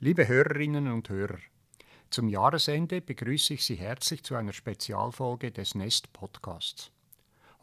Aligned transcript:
Liebe 0.00 0.28
Hörerinnen 0.28 0.92
und 0.92 1.08
Hörer, 1.08 1.40
zum 2.08 2.28
Jahresende 2.28 3.00
begrüße 3.00 3.54
ich 3.54 3.64
Sie 3.64 3.74
herzlich 3.74 4.22
zu 4.22 4.36
einer 4.36 4.52
Spezialfolge 4.52 5.50
des 5.50 5.74
Nest 5.74 6.12
Podcasts. 6.12 6.92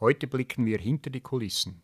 Heute 0.00 0.26
blicken 0.26 0.66
wir 0.66 0.76
hinter 0.76 1.08
die 1.08 1.22
Kulissen. 1.22 1.80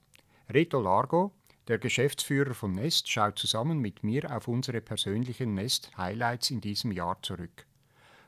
Reto 0.51 0.79
Largo, 0.79 1.33
der 1.69 1.79
Geschäftsführer 1.79 2.53
von 2.53 2.75
Nest, 2.75 3.09
schaut 3.09 3.39
zusammen 3.39 3.79
mit 3.79 4.05
mir 4.05 4.31
auf 4.31 4.47
unsere 4.47 4.83
persönlichen 4.83 5.55
Nest-Highlights 5.55 6.51
in 6.51 6.61
diesem 6.61 6.93
Jahr 6.93 7.17
zurück. 7.23 7.65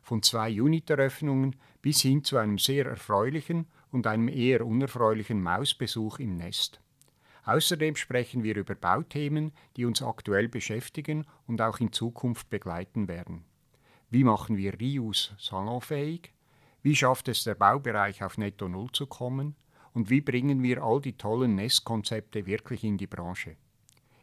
Von 0.00 0.22
zwei 0.22 0.62
Uniteröffnungen 0.62 1.56
bis 1.82 2.00
hin 2.00 2.24
zu 2.24 2.38
einem 2.38 2.56
sehr 2.56 2.86
erfreulichen 2.86 3.66
und 3.90 4.06
einem 4.06 4.28
eher 4.28 4.64
unerfreulichen 4.64 5.42
Mausbesuch 5.42 6.20
im 6.20 6.38
Nest. 6.38 6.80
Außerdem 7.44 7.96
sprechen 7.96 8.42
wir 8.42 8.56
über 8.56 8.74
Bauthemen, 8.74 9.52
die 9.76 9.84
uns 9.84 10.02
aktuell 10.02 10.48
beschäftigen 10.48 11.26
und 11.46 11.60
auch 11.60 11.78
in 11.78 11.92
Zukunft 11.92 12.48
begleiten 12.48 13.06
werden. 13.06 13.44
Wie 14.10 14.24
machen 14.24 14.56
wir 14.56 14.74
Reuse 14.80 15.34
salonfähig? 15.38 16.32
Wie 16.82 16.96
schafft 16.96 17.28
es 17.28 17.44
der 17.44 17.54
Baubereich 17.54 18.22
auf 18.22 18.38
Netto 18.38 18.68
Null 18.68 18.90
zu 18.92 19.06
kommen? 19.06 19.56
Und 19.92 20.10
wie 20.10 20.20
bringen 20.20 20.62
wir 20.62 20.82
all 20.82 21.00
die 21.00 21.16
tollen 21.16 21.54
Nestkonzepte 21.54 22.46
wirklich 22.46 22.82
in 22.82 22.96
die 22.96 23.06
Branche? 23.06 23.56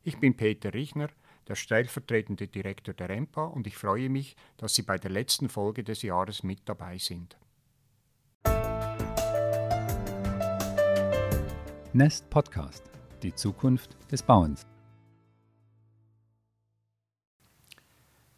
Ich 0.03 0.17
bin 0.17 0.35
Peter 0.35 0.73
Richner, 0.73 1.09
der 1.47 1.55
stellvertretende 1.55 2.47
Direktor 2.47 2.93
der 2.93 3.09
EMPA 3.09 3.45
und 3.45 3.67
ich 3.67 3.77
freue 3.77 4.09
mich, 4.09 4.35
dass 4.57 4.75
Sie 4.75 4.81
bei 4.81 4.97
der 4.97 5.11
letzten 5.11 5.49
Folge 5.49 5.83
des 5.83 6.01
Jahres 6.01 6.43
mit 6.43 6.61
dabei 6.65 6.97
sind. 6.97 7.37
Nest 11.93 12.29
Podcast 12.29 12.90
die 13.23 13.35
Zukunft 13.35 13.95
des 14.11 14.23
Bauens. 14.23 14.65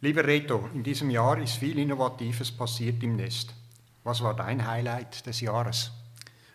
Lieber 0.02 0.26
Reto, 0.26 0.70
in 0.74 0.84
diesem 0.84 1.10
Jahr 1.10 1.38
ist 1.42 1.54
viel 1.54 1.80
Innovatives 1.80 2.52
passiert 2.52 3.02
im 3.04 3.16
Nest. 3.16 3.54
Was 4.04 4.22
war 4.22 4.36
dein 4.36 4.68
Highlight 4.68 5.26
des 5.26 5.40
Jahres? 5.40 5.92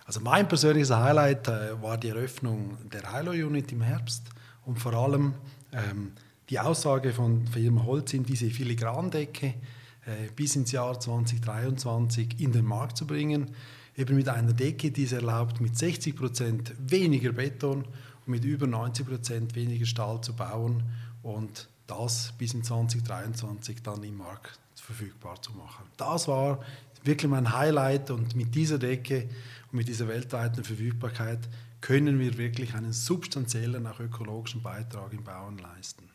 Also 0.05 0.21
mein 0.21 0.47
persönliches 0.49 0.91
Highlight 0.91 1.49
äh, 1.49 1.83
war 1.83 1.97
die 1.97 2.09
Eröffnung 2.09 2.77
der 2.91 3.13
Hilo-Unit 3.13 3.73
im 3.73 3.83
Herbst 3.83 4.25
und 4.65 4.79
vor 4.79 4.93
allem 4.93 5.35
ähm, 5.73 6.13
die 6.51 6.59
Aussage 6.61 7.13
von 7.13 7.47
Firma 7.47 7.85
Holzin, 7.85 8.25
diese 8.25 8.51
Filigrandecke 8.51 9.47
äh, 9.47 10.31
bis 10.35 10.57
ins 10.57 10.73
Jahr 10.73 10.99
2023 10.99 12.41
in 12.41 12.53
den 12.53 12.65
Markt 12.65 12.97
zu 12.97 13.07
bringen, 13.07 13.51
eben 13.97 14.17
mit 14.17 14.29
einer 14.29 14.53
Decke, 14.53 14.91
die 14.91 15.05
es 15.05 15.13
erlaubt, 15.13 15.61
mit 15.61 15.77
60 15.77 16.17
Prozent 16.17 16.75
weniger 16.79 17.33
Beton 17.33 17.85
mit 18.29 18.45
über 18.45 18.67
90 18.67 19.07
Prozent 19.07 19.55
weniger 19.55 19.87
Stahl 19.87 20.21
zu 20.21 20.35
bauen 20.35 20.83
und 21.23 21.69
das 21.87 22.33
bis 22.39 22.55
in 22.55 22.63
2023 22.63 23.83
dann 23.83 24.03
im 24.05 24.19
Markt 24.19 24.59
verfügbar 24.75 25.41
zu 25.43 25.53
machen. 25.53 25.85
Das 25.97 26.29
war 26.29 26.61
wirklich 27.03 27.31
mein 27.31 27.53
Highlight 27.53 28.11
und 28.11 28.37
mit 28.37 28.55
dieser 28.55 28.79
Decke 28.79 29.29
und 29.71 29.79
mit 29.79 29.89
dieser 29.89 30.09
weltweiten 30.09 30.65
Verfügbarkeit 30.65 31.49
können 31.81 32.19
wir 32.19 32.39
wirklich 32.39 32.75
einen 32.75 32.93
substanziellen, 32.93 33.87
auch 33.87 34.01
ökologischen 34.01 34.63
Beitrag 34.63 35.13
im 35.13 35.25
Bauen 35.25 35.59
leisten. 35.59 36.09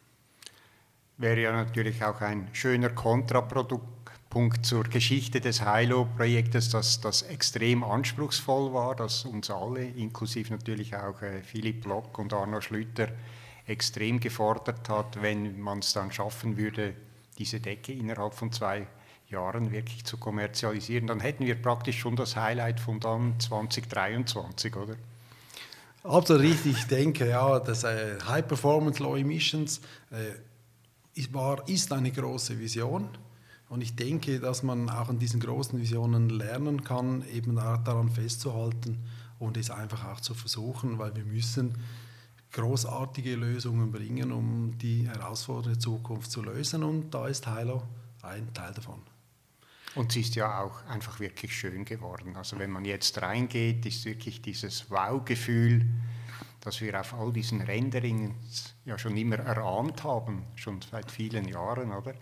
Wäre 1.18 1.42
ja 1.42 1.52
natürlich 1.52 2.04
auch 2.04 2.20
ein 2.22 2.50
schöner 2.54 2.90
Kontraprodukt 2.90 4.03
Punkt 4.34 4.66
zur 4.66 4.86
Geschichte 4.86 5.42
des 5.42 5.64
Hilo-Projektes, 5.64 6.70
dass 6.70 7.00
das 7.00 7.22
extrem 7.22 7.84
anspruchsvoll 7.84 8.74
war, 8.74 8.96
dass 8.96 9.26
uns 9.26 9.52
alle, 9.52 9.84
inklusive 9.86 10.52
natürlich 10.52 10.96
auch 10.96 11.22
äh, 11.22 11.44
Philipp 11.44 11.84
Block 11.84 12.18
und 12.18 12.34
Arno 12.34 12.60
Schlüter, 12.60 13.10
extrem 13.68 14.20
gefordert 14.20 14.90
hat, 14.90 15.22
wenn 15.22 15.62
man 15.62 15.80
es 15.80 15.94
dann 15.94 16.12
schaffen 16.12 16.58
würde, 16.58 16.96
diese 17.38 17.60
Decke 17.60 17.94
innerhalb 17.94 18.34
von 18.34 18.52
zwei 18.52 18.88
Jahren 19.30 19.72
wirklich 19.72 20.04
zu 20.04 20.18
kommerzialisieren, 20.18 21.06
dann 21.06 21.20
hätten 21.20 21.46
wir 21.46 21.54
praktisch 21.54 22.00
schon 22.00 22.16
das 22.16 22.36
Highlight 22.36 22.80
von 22.80 23.00
dann 23.00 23.40
2023, 23.40 24.76
oder? 24.76 24.96
Absolut 26.04 26.42
richtig. 26.42 26.76
Ich 26.80 26.88
denke, 26.88 27.30
ja, 27.30 27.60
das 27.60 27.84
äh, 27.84 28.18
High 28.28 28.48
Performance 28.48 29.02
Low 29.04 29.16
Emissions 29.16 29.80
äh, 30.10 31.32
war, 31.32 31.70
ist 31.70 31.94
eine 31.94 32.12
große 32.12 32.58
Vision. 32.58 33.10
Und 33.74 33.82
ich 33.82 33.96
denke, 33.96 34.40
dass 34.40 34.62
man 34.62 34.88
auch 34.88 35.10
an 35.10 35.18
diesen 35.18 35.40
großen 35.40 35.80
Visionen 35.82 36.30
lernen 36.30 36.84
kann, 36.84 37.28
eben 37.28 37.56
daran 37.56 38.08
festzuhalten 38.08 39.04
und 39.40 39.58
es 39.58 39.72
einfach 39.72 40.06
auch 40.06 40.22
zu 40.22 40.36
versuchen, 40.36 41.00
weil 41.00 41.16
wir 41.16 41.24
müssen 41.26 41.76
großartige 42.52 43.34
Lösungen 43.36 43.92
bringen, 43.92 44.32
um 44.32 44.78
die 44.78 45.08
herausfordernde 45.08 45.80
Zukunft 45.80 46.30
zu 46.30 46.44
lösen. 46.44 46.84
Und 46.84 47.16
da 47.16 47.26
ist 47.26 47.52
Hilo 47.52 47.82
ein 48.22 48.54
Teil 48.54 48.76
davon. 48.76 49.02
Und 49.96 50.12
sie 50.12 50.22
ist 50.22 50.36
ja 50.36 50.62
auch 50.62 50.86
einfach 50.86 51.20
wirklich 51.20 51.58
schön 51.58 51.84
geworden. 51.84 52.36
Also 52.36 52.60
wenn 52.60 52.70
man 52.70 52.86
jetzt 52.86 53.20
reingeht, 53.24 53.88
ist 53.88 54.06
wirklich 54.06 54.44
dieses 54.44 54.92
Wow-Gefühl, 54.92 55.90
das 56.62 56.80
wir 56.80 57.00
auf 57.00 57.16
all 57.16 57.34
diesen 57.34 57.62
Renderings 57.62 58.76
ja 58.86 59.00
schon 59.00 59.18
immer 59.18 59.38
erahnt 59.38 60.04
haben, 60.04 60.44
schon 60.54 60.80
seit 60.92 61.10
vielen 61.10 61.48
Jahren, 61.48 61.92
oder? 61.92 62.14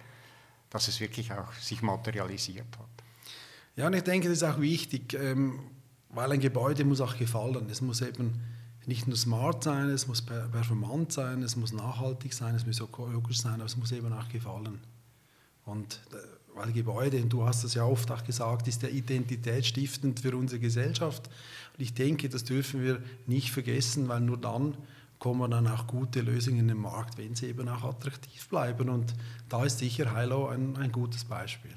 Dass 0.72 0.88
es 0.88 1.00
wirklich 1.00 1.32
auch 1.32 1.54
sich 1.54 1.84
materialisiert 1.84 2.78
hat. 2.80 2.88
Ja, 3.76 3.88
und 3.88 3.94
ich 3.94 4.04
denke, 4.04 4.28
das 4.28 4.38
ist 4.38 4.44
auch 4.44 4.60
wichtig, 4.60 5.14
ähm, 5.14 5.60
weil 6.10 6.32
ein 6.32 6.40
Gebäude 6.40 6.84
muss 6.84 7.02
auch 7.02 7.18
gefallen. 7.18 7.68
Es 7.70 7.82
muss 7.82 8.02
eben 8.02 8.42
nicht 8.86 9.08
nur 9.08 9.16
smart 9.16 9.64
sein, 9.64 9.90
es 9.90 10.08
muss 10.08 10.22
performant 10.24 11.12
sein, 11.12 11.44
es 11.44 11.56
muss 11.56 11.72
nachhaltig 11.72 12.34
sein, 12.34 12.56
es 12.56 12.66
muss 12.66 12.80
ökologisch 12.80 13.40
sein, 13.40 13.56
aber 13.56 13.66
es 13.66 13.78
muss 13.78 13.92
eben 13.92 14.12
auch 14.12 14.28
gefallen. 14.28 14.80
Und 15.66 16.02
äh, 16.12 16.18
weil 16.56 16.72
Gebäude, 16.74 17.22
und 17.22 17.30
du 17.30 17.46
hast 17.46 17.64
es 17.64 17.76
ja 17.76 17.86
oft 17.86 18.12
auch 18.12 18.24
gesagt, 18.24 18.68
ist 18.68 18.82
der 18.82 18.92
identitätsstiftend 18.92 20.20
für 20.20 20.36
unsere 20.36 20.60
Gesellschaft. 20.60 21.30
Und 21.78 21.84
ich 21.84 21.94
denke, 21.94 22.28
das 22.28 22.44
dürfen 22.44 22.82
wir 22.82 23.02
nicht 23.26 23.52
vergessen, 23.52 24.10
weil 24.10 24.22
nur 24.22 24.38
dann 24.38 24.76
kommen 25.22 25.52
dann 25.52 25.68
auch 25.68 25.86
gute 25.86 26.22
Lösungen 26.22 26.62
in 26.62 26.68
den 26.70 26.80
Markt, 26.80 27.20
wenn 27.20 27.36
sie 27.36 27.46
eben 27.46 27.70
auch 27.70 27.84
attraktiv 27.84 28.50
bleiben. 28.50 28.90
Und 28.90 29.14
da 29.48 29.64
ist 29.64 29.78
sicher 29.78 30.18
Hilo 30.18 30.48
ein, 30.48 30.76
ein 30.78 30.92
gutes 30.92 31.26
Beispiel. 31.26 31.76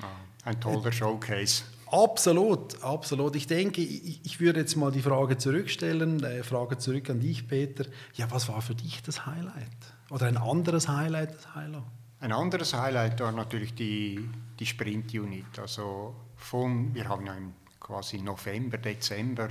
Ah, 0.00 0.06
ein 0.44 0.58
toller 0.58 0.90
Showcase. 0.90 1.64
Absolut, 1.90 2.82
absolut. 2.82 3.36
Ich 3.36 3.46
denke, 3.46 3.82
ich, 3.82 4.40
würde 4.40 4.60
jetzt 4.60 4.74
mal 4.76 4.90
die 4.90 5.02
Frage 5.02 5.36
zurückstellen, 5.36 6.16
die 6.18 6.42
Frage 6.42 6.78
zurück 6.78 7.10
an 7.10 7.20
dich, 7.20 7.46
Peter. 7.46 7.84
Ja, 8.14 8.30
was 8.30 8.48
war 8.48 8.62
für 8.62 8.74
dich 8.74 9.02
das 9.02 9.26
Highlight? 9.26 9.68
Oder 10.08 10.26
ein 10.26 10.38
anderes 10.38 10.88
Highlight 10.88 11.34
des 11.34 11.54
Hilo? 11.54 11.82
Ein 12.20 12.32
anderes 12.32 12.72
Highlight 12.72 13.20
war 13.20 13.32
natürlich 13.32 13.74
die, 13.74 14.30
die 14.58 14.66
Sprint-Unit. 14.66 15.58
Also 15.58 16.14
von, 16.36 16.94
wir 16.94 17.06
haben 17.06 17.26
ja 17.26 17.34
im 17.34 17.52
quasi 17.80 18.22
November, 18.22 18.78
Dezember 18.78 19.50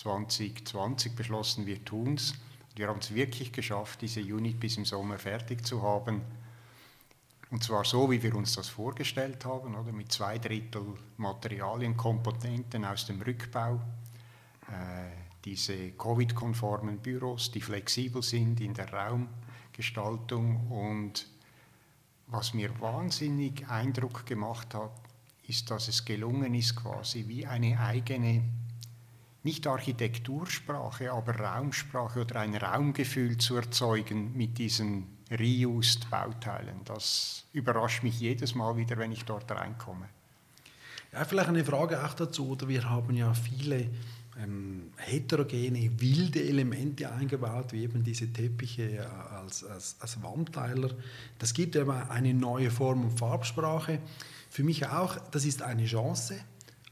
2020 0.00 1.14
beschlossen, 1.14 1.66
wir 1.66 1.84
tun 1.84 2.14
es. 2.14 2.34
Wir 2.74 2.88
haben 2.88 3.00
es 3.00 3.14
wirklich 3.14 3.52
geschafft, 3.52 4.00
diese 4.00 4.20
Unit 4.20 4.58
bis 4.58 4.78
im 4.78 4.86
Sommer 4.86 5.18
fertig 5.18 5.66
zu 5.66 5.82
haben. 5.82 6.22
Und 7.50 7.62
zwar 7.62 7.84
so, 7.84 8.10
wie 8.10 8.22
wir 8.22 8.34
uns 8.34 8.54
das 8.54 8.68
vorgestellt 8.68 9.44
haben, 9.44 9.74
oder 9.74 9.92
mit 9.92 10.10
zwei 10.10 10.38
Drittel 10.38 10.94
Materialienkomponenten 11.18 12.84
aus 12.84 13.06
dem 13.06 13.20
Rückbau, 13.20 13.80
äh, 14.68 15.10
diese 15.44 15.90
Covid-konformen 15.92 16.98
Büros, 16.98 17.50
die 17.50 17.60
flexibel 17.60 18.22
sind 18.22 18.60
in 18.60 18.72
der 18.72 18.90
Raumgestaltung. 18.92 20.70
Und 20.70 21.26
was 22.28 22.54
mir 22.54 22.70
wahnsinnig 22.80 23.68
Eindruck 23.68 24.24
gemacht 24.24 24.72
hat, 24.74 24.92
ist, 25.46 25.70
dass 25.70 25.88
es 25.88 26.04
gelungen 26.04 26.54
ist, 26.54 26.76
quasi 26.76 27.26
wie 27.26 27.44
eine 27.44 27.78
eigene 27.80 28.44
nicht 29.42 29.66
Architektursprache, 29.66 31.12
aber 31.12 31.36
Raumsprache 31.36 32.20
oder 32.20 32.40
ein 32.40 32.54
Raumgefühl 32.54 33.38
zu 33.38 33.56
erzeugen 33.56 34.36
mit 34.36 34.58
diesen 34.58 35.18
reused 35.30 36.10
Bauteilen. 36.10 36.80
Das 36.84 37.44
überrascht 37.52 38.02
mich 38.02 38.20
jedes 38.20 38.54
Mal 38.54 38.76
wieder, 38.76 38.98
wenn 38.98 39.12
ich 39.12 39.24
dort 39.24 39.50
reinkomme. 39.50 40.08
Ja, 41.12 41.24
vielleicht 41.24 41.48
eine 41.48 41.64
Frage 41.64 42.04
auch 42.04 42.14
dazu. 42.14 42.50
Oder 42.50 42.68
wir 42.68 42.88
haben 42.88 43.16
ja 43.16 43.32
viele 43.34 43.88
ähm, 44.40 44.92
heterogene, 44.96 45.90
wilde 46.00 46.42
Elemente 46.42 47.10
eingebaut, 47.10 47.72
wie 47.72 47.82
eben 47.82 48.04
diese 48.04 48.32
Teppiche 48.32 48.82
äh, 48.82 48.98
als, 48.98 49.64
als, 49.64 49.96
als 50.00 50.22
Wandteiler. 50.22 50.90
Das 51.38 51.54
gibt 51.54 51.76
aber 51.76 52.10
eine 52.10 52.34
neue 52.34 52.70
Form 52.70 53.04
und 53.04 53.18
Farbsprache. 53.18 54.00
Für 54.50 54.62
mich 54.62 54.86
auch, 54.86 55.16
das 55.30 55.44
ist 55.44 55.62
eine 55.62 55.86
Chance 55.86 56.40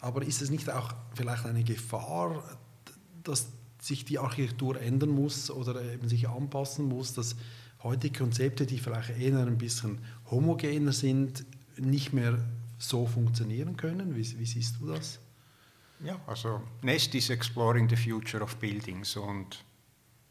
aber 0.00 0.22
ist 0.22 0.42
es 0.42 0.50
nicht 0.50 0.70
auch 0.70 0.94
vielleicht 1.14 1.44
eine 1.44 1.64
Gefahr, 1.64 2.58
dass 3.22 3.48
sich 3.80 4.04
die 4.04 4.18
Architektur 4.18 4.80
ändern 4.80 5.10
muss 5.10 5.50
oder 5.50 5.82
eben 5.82 6.08
sich 6.08 6.28
anpassen 6.28 6.86
muss, 6.86 7.14
dass 7.14 7.36
heutige 7.82 8.18
Konzepte, 8.18 8.66
die 8.66 8.78
vielleicht 8.78 9.10
eher 9.18 9.38
ein 9.38 9.58
bisschen 9.58 9.98
homogener 10.30 10.92
sind, 10.92 11.44
nicht 11.76 12.12
mehr 12.12 12.38
so 12.78 13.06
funktionieren 13.06 13.76
können? 13.76 14.16
Wie, 14.16 14.38
wie 14.38 14.46
siehst 14.46 14.80
du 14.80 14.86
das? 14.86 15.20
Ja, 16.00 16.20
also 16.26 16.62
Nest 16.82 17.14
ist 17.14 17.30
Exploring 17.30 17.88
the 17.88 17.96
Future 17.96 18.42
of 18.42 18.56
Buildings 18.56 19.16
und 19.16 19.64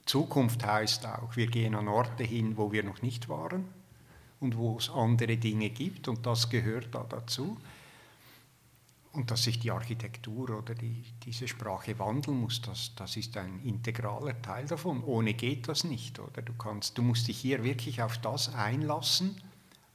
Zukunft 0.06 0.66
heißt 0.66 1.06
auch, 1.06 1.36
wir 1.36 1.48
gehen 1.48 1.76
an 1.76 1.90
Orte 1.90 2.24
hin, 2.24 2.56
wo 2.56 2.72
wir 2.72 2.84
noch 2.84 3.02
nicht 3.02 3.28
waren 3.28 3.66
und 4.40 4.56
wo 4.56 4.78
es 4.78 4.90
andere 4.90 5.36
Dinge 5.36 5.70
gibt 5.70 6.08
und 6.08 6.26
das 6.26 6.50
gehört 6.50 6.88
da 6.96 7.06
dazu. 7.10 7.58
Und 9.14 9.32
dass 9.32 9.44
sich 9.44 9.60
die 9.60 9.72
Architektur 9.72 10.50
oder 10.50 10.76
die, 10.76 11.04
diese 11.24 11.48
Sprache 11.48 11.98
wandeln 11.98 12.42
muss, 12.42 12.62
das, 12.62 12.94
das 12.96 13.18
ist 13.18 13.36
ein 13.38 13.62
integraler 13.64 14.42
Teil 14.42 14.66
davon. 14.66 15.04
Ohne 15.04 15.34
geht 15.34 15.68
das 15.68 15.84
nicht. 15.84 16.20
Oder? 16.20 16.42
Du, 16.42 16.54
kannst, 16.54 16.98
du 16.98 17.02
musst 17.02 17.28
dich 17.28 17.40
hier 17.40 17.64
wirklich 17.64 18.02
auf 18.02 18.20
das 18.20 18.54
einlassen, 18.54 19.42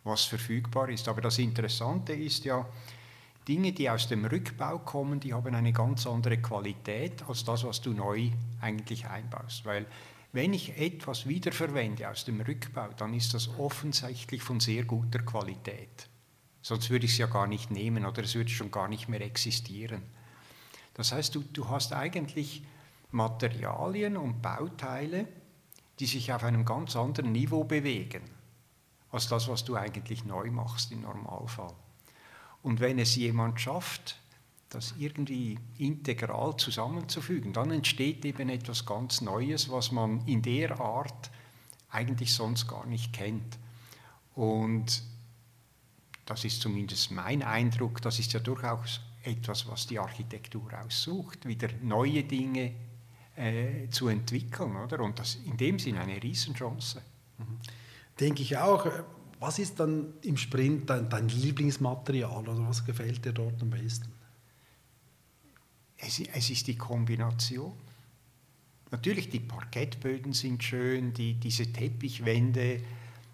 was 0.02 0.24
verfügbar 0.24 0.88
ist. 0.88 1.08
Aber 1.08 1.20
das 1.20 1.38
Interessante 1.38 2.12
ist 2.12 2.44
ja, 2.44 2.66
Dinge, 3.48 3.72
die 3.72 3.90
aus 3.90 4.06
dem 4.08 4.24
Rückbau 4.24 4.78
kommen, 4.78 5.18
die 5.18 5.34
haben 5.34 5.54
eine 5.54 5.72
ganz 5.72 6.06
andere 6.06 6.38
Qualität 6.38 7.24
als 7.28 7.44
das, 7.44 7.64
was 7.64 7.80
du 7.80 7.92
neu 7.92 8.30
eigentlich 8.60 9.06
einbaust. 9.06 9.64
Weil 9.64 9.86
wenn 10.32 10.54
ich 10.54 10.78
etwas 10.78 11.26
wiederverwende 11.26 12.08
aus 12.08 12.24
dem 12.24 12.40
Rückbau, 12.40 12.88
dann 12.96 13.14
ist 13.14 13.34
das 13.34 13.50
offensichtlich 13.58 14.42
von 14.42 14.60
sehr 14.60 14.84
guter 14.84 15.18
Qualität. 15.20 16.08
Sonst 16.62 16.90
würde 16.90 17.06
ich 17.06 17.12
es 17.12 17.18
ja 17.18 17.26
gar 17.26 17.46
nicht 17.46 17.70
nehmen 17.70 18.06
oder 18.06 18.22
es 18.22 18.34
würde 18.34 18.50
schon 18.50 18.70
gar 18.70 18.88
nicht 18.88 19.08
mehr 19.08 19.20
existieren. 19.20 20.02
Das 20.94 21.12
heißt, 21.12 21.34
du, 21.34 21.42
du 21.42 21.68
hast 21.68 21.92
eigentlich 21.92 22.62
Materialien 23.10 24.16
und 24.16 24.40
Bauteile, 24.40 25.26
die 25.98 26.06
sich 26.06 26.32
auf 26.32 26.44
einem 26.44 26.64
ganz 26.64 26.96
anderen 26.96 27.32
Niveau 27.32 27.64
bewegen, 27.64 28.22
als 29.10 29.28
das, 29.28 29.48
was 29.48 29.64
du 29.64 29.76
eigentlich 29.76 30.24
neu 30.24 30.50
machst 30.50 30.92
im 30.92 31.02
Normalfall. 31.02 31.74
Und 32.62 32.80
wenn 32.80 32.98
es 32.98 33.16
jemand 33.16 33.60
schafft, 33.60 34.18
das 34.68 34.94
irgendwie 34.98 35.58
integral 35.76 36.56
zusammenzufügen, 36.56 37.52
dann 37.52 37.70
entsteht 37.70 38.24
eben 38.24 38.48
etwas 38.48 38.86
ganz 38.86 39.20
Neues, 39.20 39.70
was 39.70 39.92
man 39.92 40.26
in 40.26 40.40
der 40.42 40.80
Art 40.80 41.30
eigentlich 41.90 42.32
sonst 42.32 42.68
gar 42.68 42.86
nicht 42.86 43.12
kennt. 43.12 43.58
Und 44.34 45.02
das 46.24 46.44
ist 46.44 46.60
zumindest 46.60 47.10
mein 47.10 47.42
Eindruck, 47.42 48.00
das 48.00 48.18
ist 48.18 48.32
ja 48.32 48.40
durchaus 48.40 49.00
etwas, 49.24 49.66
was 49.68 49.86
die 49.86 49.98
Architektur 49.98 50.70
aussucht, 50.84 51.46
wieder 51.46 51.68
neue 51.82 52.22
Dinge 52.24 52.72
äh, 53.36 53.88
zu 53.90 54.08
entwickeln. 54.08 54.76
Oder? 54.76 55.00
Und 55.00 55.18
das 55.18 55.36
in 55.46 55.56
dem 55.56 55.78
Sinne 55.78 56.00
eine 56.00 56.22
Riesenchance. 56.22 57.00
Mhm. 57.38 57.58
Denke 58.18 58.42
ich 58.42 58.56
auch. 58.56 58.86
Was 59.40 59.58
ist 59.58 59.80
dann 59.80 60.12
im 60.22 60.36
Sprint 60.36 60.88
dein, 60.88 61.08
dein 61.08 61.28
Lieblingsmaterial 61.28 62.46
oder 62.48 62.68
was 62.68 62.84
gefällt 62.84 63.24
dir 63.24 63.32
dort 63.32 63.60
am 63.60 63.70
besten? 63.70 64.12
Es, 65.96 66.20
es, 66.20 66.50
ist 66.50 66.68
die 66.68 66.76
Kombination. 66.76 67.72
Natürlich, 68.92 69.30
die 69.30 69.40
Parkettböden 69.40 70.32
sind 70.32 70.62
schön, 70.62 71.12
die, 71.12 71.34
diese 71.34 71.72
Teppichwände, 71.72 72.82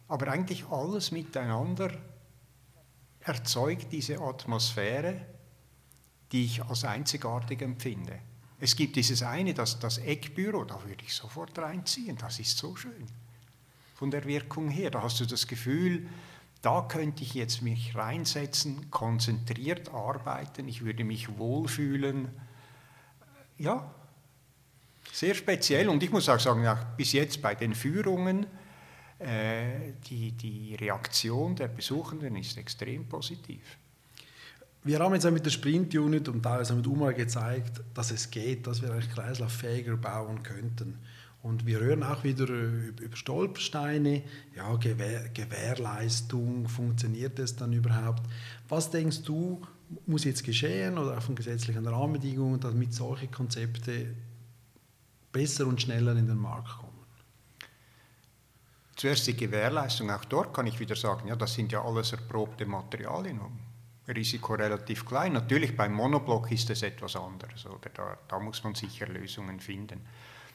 aber 0.06 0.29
eigentlich 0.29 0.67
alles 0.70 1.11
miteinander 1.11 1.90
erzeugt 3.28 3.92
diese 3.92 4.20
Atmosphäre, 4.20 5.20
die 6.32 6.44
ich 6.44 6.64
als 6.64 6.84
einzigartig 6.84 7.62
empfinde. 7.62 8.19
Es 8.60 8.75
gibt 8.75 8.96
dieses 8.96 9.22
eine, 9.22 9.54
das, 9.54 9.78
das 9.78 9.98
Eckbüro, 9.98 10.64
da 10.64 10.82
würde 10.84 11.04
ich 11.04 11.14
sofort 11.14 11.56
reinziehen, 11.58 12.16
das 12.16 12.40
ist 12.40 12.58
so 12.58 12.75
schön 12.75 13.06
von 13.94 14.12
der 14.12 14.25
Wirkung 14.25 14.69
her. 14.69 14.90
Da 14.90 15.02
hast 15.02 15.19
du 15.19 15.26
das 15.26 15.48
Gefühl, 15.48 16.06
da 16.62 16.82
könnte 16.82 17.25
ich 17.25 17.34
jetzt 17.34 17.62
mich 17.62 17.96
reinsetzen, 17.96 18.90
konzentriert 18.90 19.92
arbeiten, 19.92 20.69
ich 20.69 20.84
würde 20.84 21.02
mich 21.04 21.36
wohlfühlen. 21.36 22.28
Ja, 23.58 23.92
sehr 25.12 25.34
speziell. 25.34 25.88
Und 25.88 26.02
ich 26.04 26.10
muss 26.10 26.28
auch 26.28 26.38
sagen, 26.38 26.64
bis 26.96 27.12
jetzt 27.12 27.42
bei 27.42 27.56
den 27.56 27.75
Führungen, 27.75 28.46
die, 29.20 30.32
die 30.32 30.76
Reaktion 30.76 31.56
der 31.56 31.69
Besuchenden 31.69 32.37
ist 32.37 32.56
extrem 32.56 33.09
positiv. 33.09 33.79
Wir 34.85 35.00
haben 35.00 35.12
jetzt 35.12 35.31
mit 35.31 35.44
der 35.44 35.50
Sprint-Unit 35.50 36.29
und 36.29 36.43
teilweise 36.43 36.75
mit 36.75 36.87
UMA 36.87 37.12
gezeigt, 37.12 37.82
dass 37.94 38.12
es 38.12 38.31
geht, 38.31 38.67
dass 38.67 38.81
wir 38.81 38.91
eigentlich 38.93 39.12
kreislauffähiger 39.12 39.97
bauen 39.97 40.43
könnten. 40.43 40.99
Und 41.43 41.67
wir 41.67 41.81
hören 41.81 42.03
auch 42.03 42.25
wieder 42.25 42.49
über 42.49 43.17
Stolpersteine, 43.17 44.23
ja, 44.56 44.75
Gewähr, 44.76 45.29
Gewährleistung, 45.29 46.69
funktioniert 46.69 47.38
das 47.38 47.55
dann 47.55 47.73
überhaupt? 47.73 48.23
Was 48.69 48.91
denkst 48.91 49.23
du, 49.23 49.61
muss 50.06 50.25
jetzt 50.25 50.44
geschehen 50.44 50.99
oder 50.99 51.19
auch 51.19 51.23
von 51.23 51.35
gesetzlichen 51.35 51.87
Rahmenbedingungen, 51.87 52.61
damit 52.61 52.93
solche 52.93 53.29
Konzepte 53.29 54.14
besser 55.32 55.67
und 55.67 55.81
schneller 55.81 56.17
in 56.17 56.26
den 56.26 56.38
Markt 56.38 56.79
kommen? 56.79 56.88
Zuerst 58.99 59.29
die 59.29 59.37
Gewährleistung, 59.37 60.11
auch 60.11 60.25
dort 60.25 60.53
kann 60.53 60.67
ich 60.67 60.81
wieder 60.81 60.97
sagen, 60.97 61.29
ja, 61.29 61.37
das 61.37 61.55
sind 61.55 61.71
ja 61.71 61.85
alles 61.85 62.11
erprobte 62.11 62.67
Materialien. 62.67 63.41
Risiko 64.09 64.55
relativ 64.55 65.06
klein. 65.06 65.35
Natürlich 65.35 65.77
beim 65.77 65.93
Monoblock 65.93 66.50
ist 66.50 66.69
es 66.71 66.83
etwas 66.83 67.15
anderes, 67.15 67.65
oder 67.65 67.91
da, 67.95 68.19
da 68.27 68.41
muss 68.41 68.65
man 68.65 68.75
sicher 68.75 69.06
Lösungen 69.06 69.61
finden. 69.61 70.00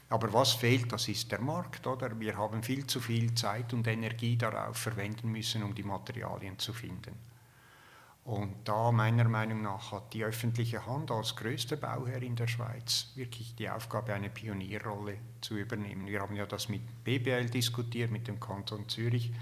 Aber 0.10 0.34
was 0.34 0.52
fehlt, 0.52 0.92
das 0.92 1.08
ist 1.08 1.32
der 1.32 1.40
Markt, 1.40 1.88
oder? 1.88 2.20
Wir 2.20 2.36
haben 2.36 2.62
viel 2.64 2.86
zu 2.86 3.00
viel 3.00 3.34
Zeit 3.34 3.72
und 3.74 3.88
Energie 3.88 4.36
darauf 4.36 4.76
verwenden 4.76 5.32
müssen, 5.32 5.64
um 5.64 5.74
die 5.74 5.84
Materialien 5.84 6.60
zu 6.60 6.74
finden. 6.74 7.16
Und 8.26 8.56
da 8.64 8.92
meiner 8.94 9.28
Meinung 9.28 9.62
nach 9.62 9.92
hat 9.92 10.14
die 10.14 10.24
öffentliche 10.24 10.86
Hand 10.86 11.12
als 11.12 11.36
größter 11.36 11.76
Bauherr 11.76 12.22
in 12.22 12.38
der 12.38 12.48
Schweiz 12.48 13.12
wirklich 13.16 13.54
die 13.56 13.70
Aufgabe, 13.70 14.14
eine 14.14 14.30
Pionierrolle 14.30 15.18
zu 15.42 15.58
übernehmen. 15.58 16.08
Wir 16.08 16.22
haben 16.22 16.36
ja 16.36 16.46
das 16.46 16.70
mit 16.70 16.82
BBL 17.04 17.50
diskutiert, 17.50 18.12
mit 18.12 18.30
dem 18.30 18.40
Kanton 18.40 18.88
Zürich, 18.88 19.34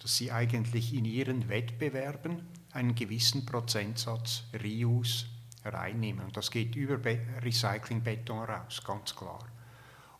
dass 0.00 0.16
sie 0.16 0.32
eigentlich 0.32 0.94
in 0.94 1.04
ihren 1.04 1.48
Wettbewerben 1.48 2.44
einen 2.72 2.96
gewissen 2.96 3.46
Prozentsatz 3.46 4.42
Reuse 4.52 5.26
reinnehmen. 5.64 6.24
Und 6.24 6.36
das 6.36 6.50
geht 6.50 6.74
über 6.74 6.98
Recyclingbeton 7.40 8.38
raus, 8.40 8.82
ganz 8.84 9.14
klar. 9.14 9.46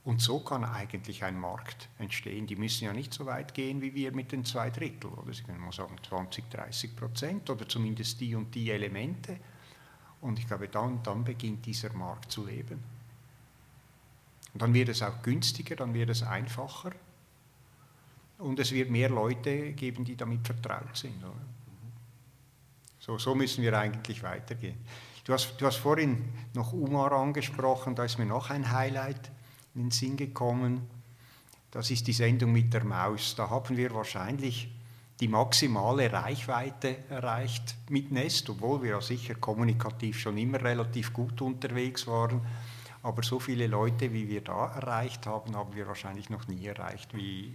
Und 0.04 0.20
so 0.20 0.40
kann 0.40 0.64
eigentlich 0.64 1.24
ein 1.24 1.40
Markt 1.40 1.88
entstehen. 1.98 2.46
Die 2.46 2.56
müssen 2.56 2.84
ja 2.84 2.92
nicht 2.92 3.14
so 3.14 3.24
weit 3.24 3.54
gehen 3.54 3.80
wie 3.80 3.94
wir 3.94 4.12
mit 4.12 4.32
den 4.32 4.44
zwei 4.44 4.68
Drittel. 4.68 5.10
Oder 5.10 5.32
sie 5.32 5.42
können 5.42 5.60
mal 5.60 5.72
sagen 5.72 5.96
20, 6.06 6.50
30 6.50 6.94
Prozent 6.94 7.48
oder 7.48 7.66
zumindest 7.66 8.20
die 8.20 8.34
und 8.34 8.54
die 8.54 8.70
Elemente. 8.70 9.38
Und 10.20 10.38
ich 10.38 10.46
glaube, 10.46 10.68
dann, 10.68 11.02
dann 11.02 11.24
beginnt 11.24 11.64
dieser 11.64 11.92
Markt 11.94 12.30
zu 12.30 12.44
leben. 12.44 12.82
Und 14.52 14.62
dann 14.62 14.74
wird 14.74 14.90
es 14.90 15.02
auch 15.02 15.22
günstiger, 15.22 15.74
dann 15.76 15.94
wird 15.94 16.10
es 16.10 16.22
einfacher. 16.22 16.92
Und 18.38 18.58
es 18.60 18.72
wird 18.72 18.90
mehr 18.90 19.08
Leute 19.08 19.72
geben, 19.72 20.04
die 20.04 20.16
damit 20.16 20.46
vertraut 20.46 20.96
sind. 20.96 21.14
So, 23.00 23.16
so 23.16 23.34
müssen 23.34 23.62
wir 23.62 23.78
eigentlich 23.78 24.22
weitergehen. 24.22 24.76
Du 25.24 25.32
hast, 25.32 25.56
du 25.58 25.66
hast 25.66 25.76
vorhin 25.76 26.30
noch 26.52 26.74
Umar 26.74 27.12
angesprochen, 27.12 27.94
da 27.94 28.04
ist 28.04 28.18
mir 28.18 28.26
noch 28.26 28.50
ein 28.50 28.70
Highlight 28.70 29.30
in 29.74 29.82
den 29.82 29.90
Sinn 29.90 30.16
gekommen. 30.16 30.82
Das 31.70 31.90
ist 31.90 32.06
die 32.06 32.12
Sendung 32.12 32.52
mit 32.52 32.72
der 32.72 32.84
Maus. 32.84 33.34
Da 33.34 33.50
haben 33.50 33.76
wir 33.76 33.92
wahrscheinlich 33.92 34.68
die 35.20 35.28
maximale 35.28 36.12
Reichweite 36.12 37.08
erreicht 37.08 37.76
mit 37.88 38.10
Nest, 38.10 38.48
obwohl 38.50 38.82
wir 38.82 38.90
ja 38.90 39.00
sicher 39.00 39.34
kommunikativ 39.34 40.18
schon 40.18 40.38
immer 40.38 40.60
relativ 40.62 41.12
gut 41.12 41.40
unterwegs 41.40 42.06
waren. 42.06 42.40
Aber 43.02 43.22
so 43.22 43.38
viele 43.38 43.66
Leute, 43.66 44.12
wie 44.12 44.28
wir 44.28 44.40
da 44.40 44.72
erreicht 44.72 45.26
haben, 45.26 45.54
haben 45.54 45.74
wir 45.74 45.86
wahrscheinlich 45.86 46.30
noch 46.30 46.48
nie 46.48 46.66
erreicht, 46.66 47.14
wie 47.14 47.52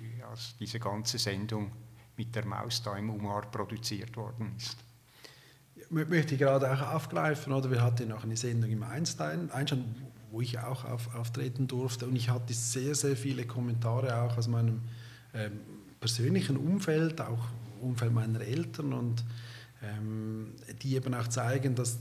diese 0.59 0.79
ganze 0.79 1.17
Sendung 1.17 1.71
mit 2.15 2.35
der 2.35 2.45
Maus 2.45 2.83
da 2.83 2.95
im 2.97 3.09
Umar 3.09 3.49
produziert 3.49 4.15
worden 4.15 4.53
ist. 4.57 4.77
Ich 5.75 5.89
möchte 5.89 6.35
ich 6.35 6.39
gerade 6.39 6.71
auch 6.71 6.93
aufgreifen, 6.93 7.51
oder 7.51 7.71
wir 7.71 7.81
hatten 7.81 8.09
noch 8.09 8.23
eine 8.23 8.37
Sendung 8.37 8.69
im 8.69 8.83
Einstein, 8.83 9.49
Einstein 9.49 9.95
wo 10.31 10.41
ich 10.41 10.59
auch 10.59 10.85
auf, 10.85 11.15
auftreten 11.15 11.67
durfte. 11.67 12.07
Und 12.07 12.15
ich 12.15 12.29
hatte 12.29 12.53
sehr, 12.53 12.95
sehr 12.95 13.15
viele 13.15 13.45
Kommentare 13.45 14.21
auch 14.21 14.37
aus 14.37 14.47
meinem 14.47 14.81
ähm, 15.33 15.59
persönlichen 15.99 16.57
Umfeld, 16.57 17.21
auch 17.21 17.47
Umfeld 17.81 18.13
meiner 18.13 18.41
Eltern 18.41 18.93
und 18.93 19.23
ähm, 19.81 20.53
die 20.81 20.95
eben 20.95 21.13
auch 21.13 21.27
zeigen, 21.27 21.75
dass, 21.75 21.99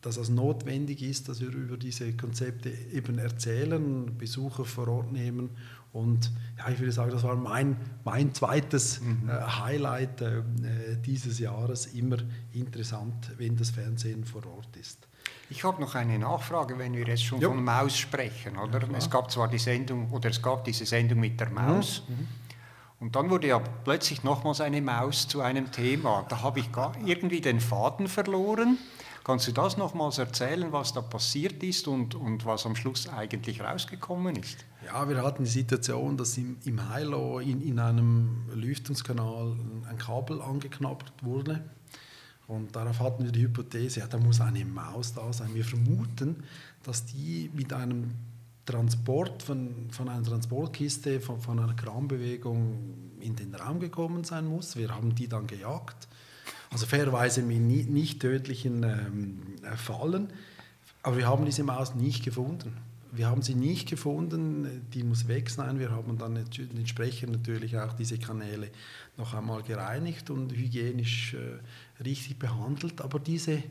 dass 0.00 0.16
es 0.16 0.28
notwendig 0.28 1.02
ist, 1.02 1.28
dass 1.28 1.40
wir 1.40 1.48
über 1.48 1.76
diese 1.76 2.12
Konzepte 2.14 2.70
eben 2.92 3.18
erzählen, 3.18 4.16
Besucher 4.18 4.64
vor 4.64 4.88
Ort 4.88 5.12
nehmen 5.12 5.50
und 5.94 6.32
ja, 6.58 6.70
ich 6.70 6.80
würde 6.80 6.90
sagen, 6.90 7.12
das 7.12 7.22
war 7.22 7.36
mein, 7.36 7.76
mein 8.02 8.34
zweites 8.34 9.00
mhm. 9.00 9.28
äh, 9.28 9.32
Highlight 9.32 10.20
äh, 10.22 10.42
dieses 11.06 11.38
Jahres, 11.38 11.86
immer 11.86 12.16
interessant, 12.52 13.30
wenn 13.38 13.56
das 13.56 13.70
Fernsehen 13.70 14.24
vor 14.24 14.44
Ort 14.44 14.76
ist. 14.76 15.06
Ich 15.54 15.62
habe 15.62 15.80
noch 15.80 15.94
eine 15.94 16.18
Nachfrage, 16.18 16.76
wenn 16.78 16.94
wir 16.94 17.06
jetzt 17.06 17.22
schon 17.22 17.40
ja. 17.40 17.48
von 17.48 17.62
Maus 17.62 17.96
sprechen. 17.96 18.58
Oder? 18.58 18.80
Ja, 18.80 18.98
es 18.98 19.08
gab 19.08 19.30
zwar 19.30 19.46
die 19.46 19.58
Sendung, 19.58 20.10
oder 20.10 20.28
es 20.30 20.42
gab 20.42 20.64
diese 20.64 20.84
Sendung 20.84 21.20
mit 21.20 21.38
der 21.38 21.50
Maus. 21.50 22.02
Mhm. 22.08 22.14
mhm. 22.14 22.28
Und 23.00 23.16
dann 23.16 23.28
wurde 23.28 23.48
ja 23.48 23.58
plötzlich 23.58 24.24
nochmals 24.24 24.60
eine 24.60 24.80
Maus 24.80 25.28
zu 25.28 25.42
einem 25.42 25.70
Thema. 25.70 26.24
Da 26.28 26.40
habe 26.40 26.60
ich 26.60 26.70
irgendwie 27.04 27.40
den 27.40 27.60
Faden 27.60 28.08
verloren. 28.08 28.78
Kannst 29.24 29.46
du 29.46 29.52
das 29.52 29.76
nochmals 29.76 30.18
erzählen, 30.18 30.72
was 30.72 30.92
da 30.92 31.02
passiert 31.02 31.62
ist 31.62 31.86
und, 31.86 32.14
und 32.14 32.46
was 32.46 32.64
am 32.66 32.74
Schluss 32.76 33.08
eigentlich 33.08 33.60
rausgekommen 33.60 34.36
ist? 34.36 34.64
Ja, 34.86 35.08
wir 35.08 35.22
hatten 35.22 35.44
die 35.44 35.50
Situation, 35.50 36.16
dass 36.16 36.38
im, 36.38 36.56
im 36.64 36.88
Heilo 36.88 37.40
in, 37.40 37.60
in 37.60 37.78
einem 37.78 38.48
Lüftungskanal 38.54 39.56
ein 39.88 39.98
Kabel 39.98 40.40
angeknappt 40.40 41.22
wurde. 41.22 41.62
Und 42.46 42.76
darauf 42.76 43.00
hatten 43.00 43.24
wir 43.24 43.32
die 43.32 43.42
Hypothese, 43.42 44.00
ja, 44.00 44.06
da 44.06 44.18
muss 44.18 44.40
eine 44.40 44.64
Maus 44.64 45.14
da 45.14 45.32
sein. 45.32 45.54
Wir 45.54 45.64
vermuten, 45.64 46.44
dass 46.82 47.06
die 47.06 47.50
mit 47.54 47.72
einem 47.72 48.10
Transport 48.66 49.42
von, 49.42 49.90
von 49.90 50.08
einer 50.08 50.22
Transportkiste, 50.22 51.20
von, 51.20 51.40
von 51.40 51.58
einer 51.58 51.74
Krambewegung 51.74 53.14
in 53.20 53.36
den 53.36 53.54
Raum 53.54 53.80
gekommen 53.80 54.24
sein 54.24 54.46
muss. 54.46 54.76
Wir 54.76 54.94
haben 54.94 55.14
die 55.14 55.28
dann 55.28 55.46
gejagt. 55.46 56.08
Also 56.70 56.86
fairerweise 56.86 57.42
mit 57.42 57.88
nicht 57.88 58.20
tödlichen 58.20 58.82
ähm, 58.82 59.42
Fallen. 59.76 60.28
Aber 61.02 61.16
wir 61.16 61.26
haben 61.26 61.44
diese 61.44 61.62
Maus 61.62 61.94
nicht 61.94 62.24
gefunden. 62.24 62.76
Wir 63.14 63.28
haben 63.28 63.42
sie 63.42 63.54
nicht 63.54 63.88
gefunden, 63.88 64.86
die 64.92 65.04
muss 65.04 65.28
weg 65.28 65.48
sein. 65.48 65.78
Wir 65.78 65.90
haben 65.90 66.18
dann 66.18 66.36
entsprechend 66.36 67.32
natürlich 67.32 67.78
auch 67.78 67.92
diese 67.92 68.18
Kanäle 68.18 68.70
noch 69.16 69.34
einmal 69.34 69.62
gereinigt 69.62 70.30
und 70.30 70.52
hygienisch 70.52 71.34
äh, 71.34 72.02
richtig 72.02 72.38
behandelt. 72.38 73.00
Aber 73.00 73.20
diese 73.20 73.62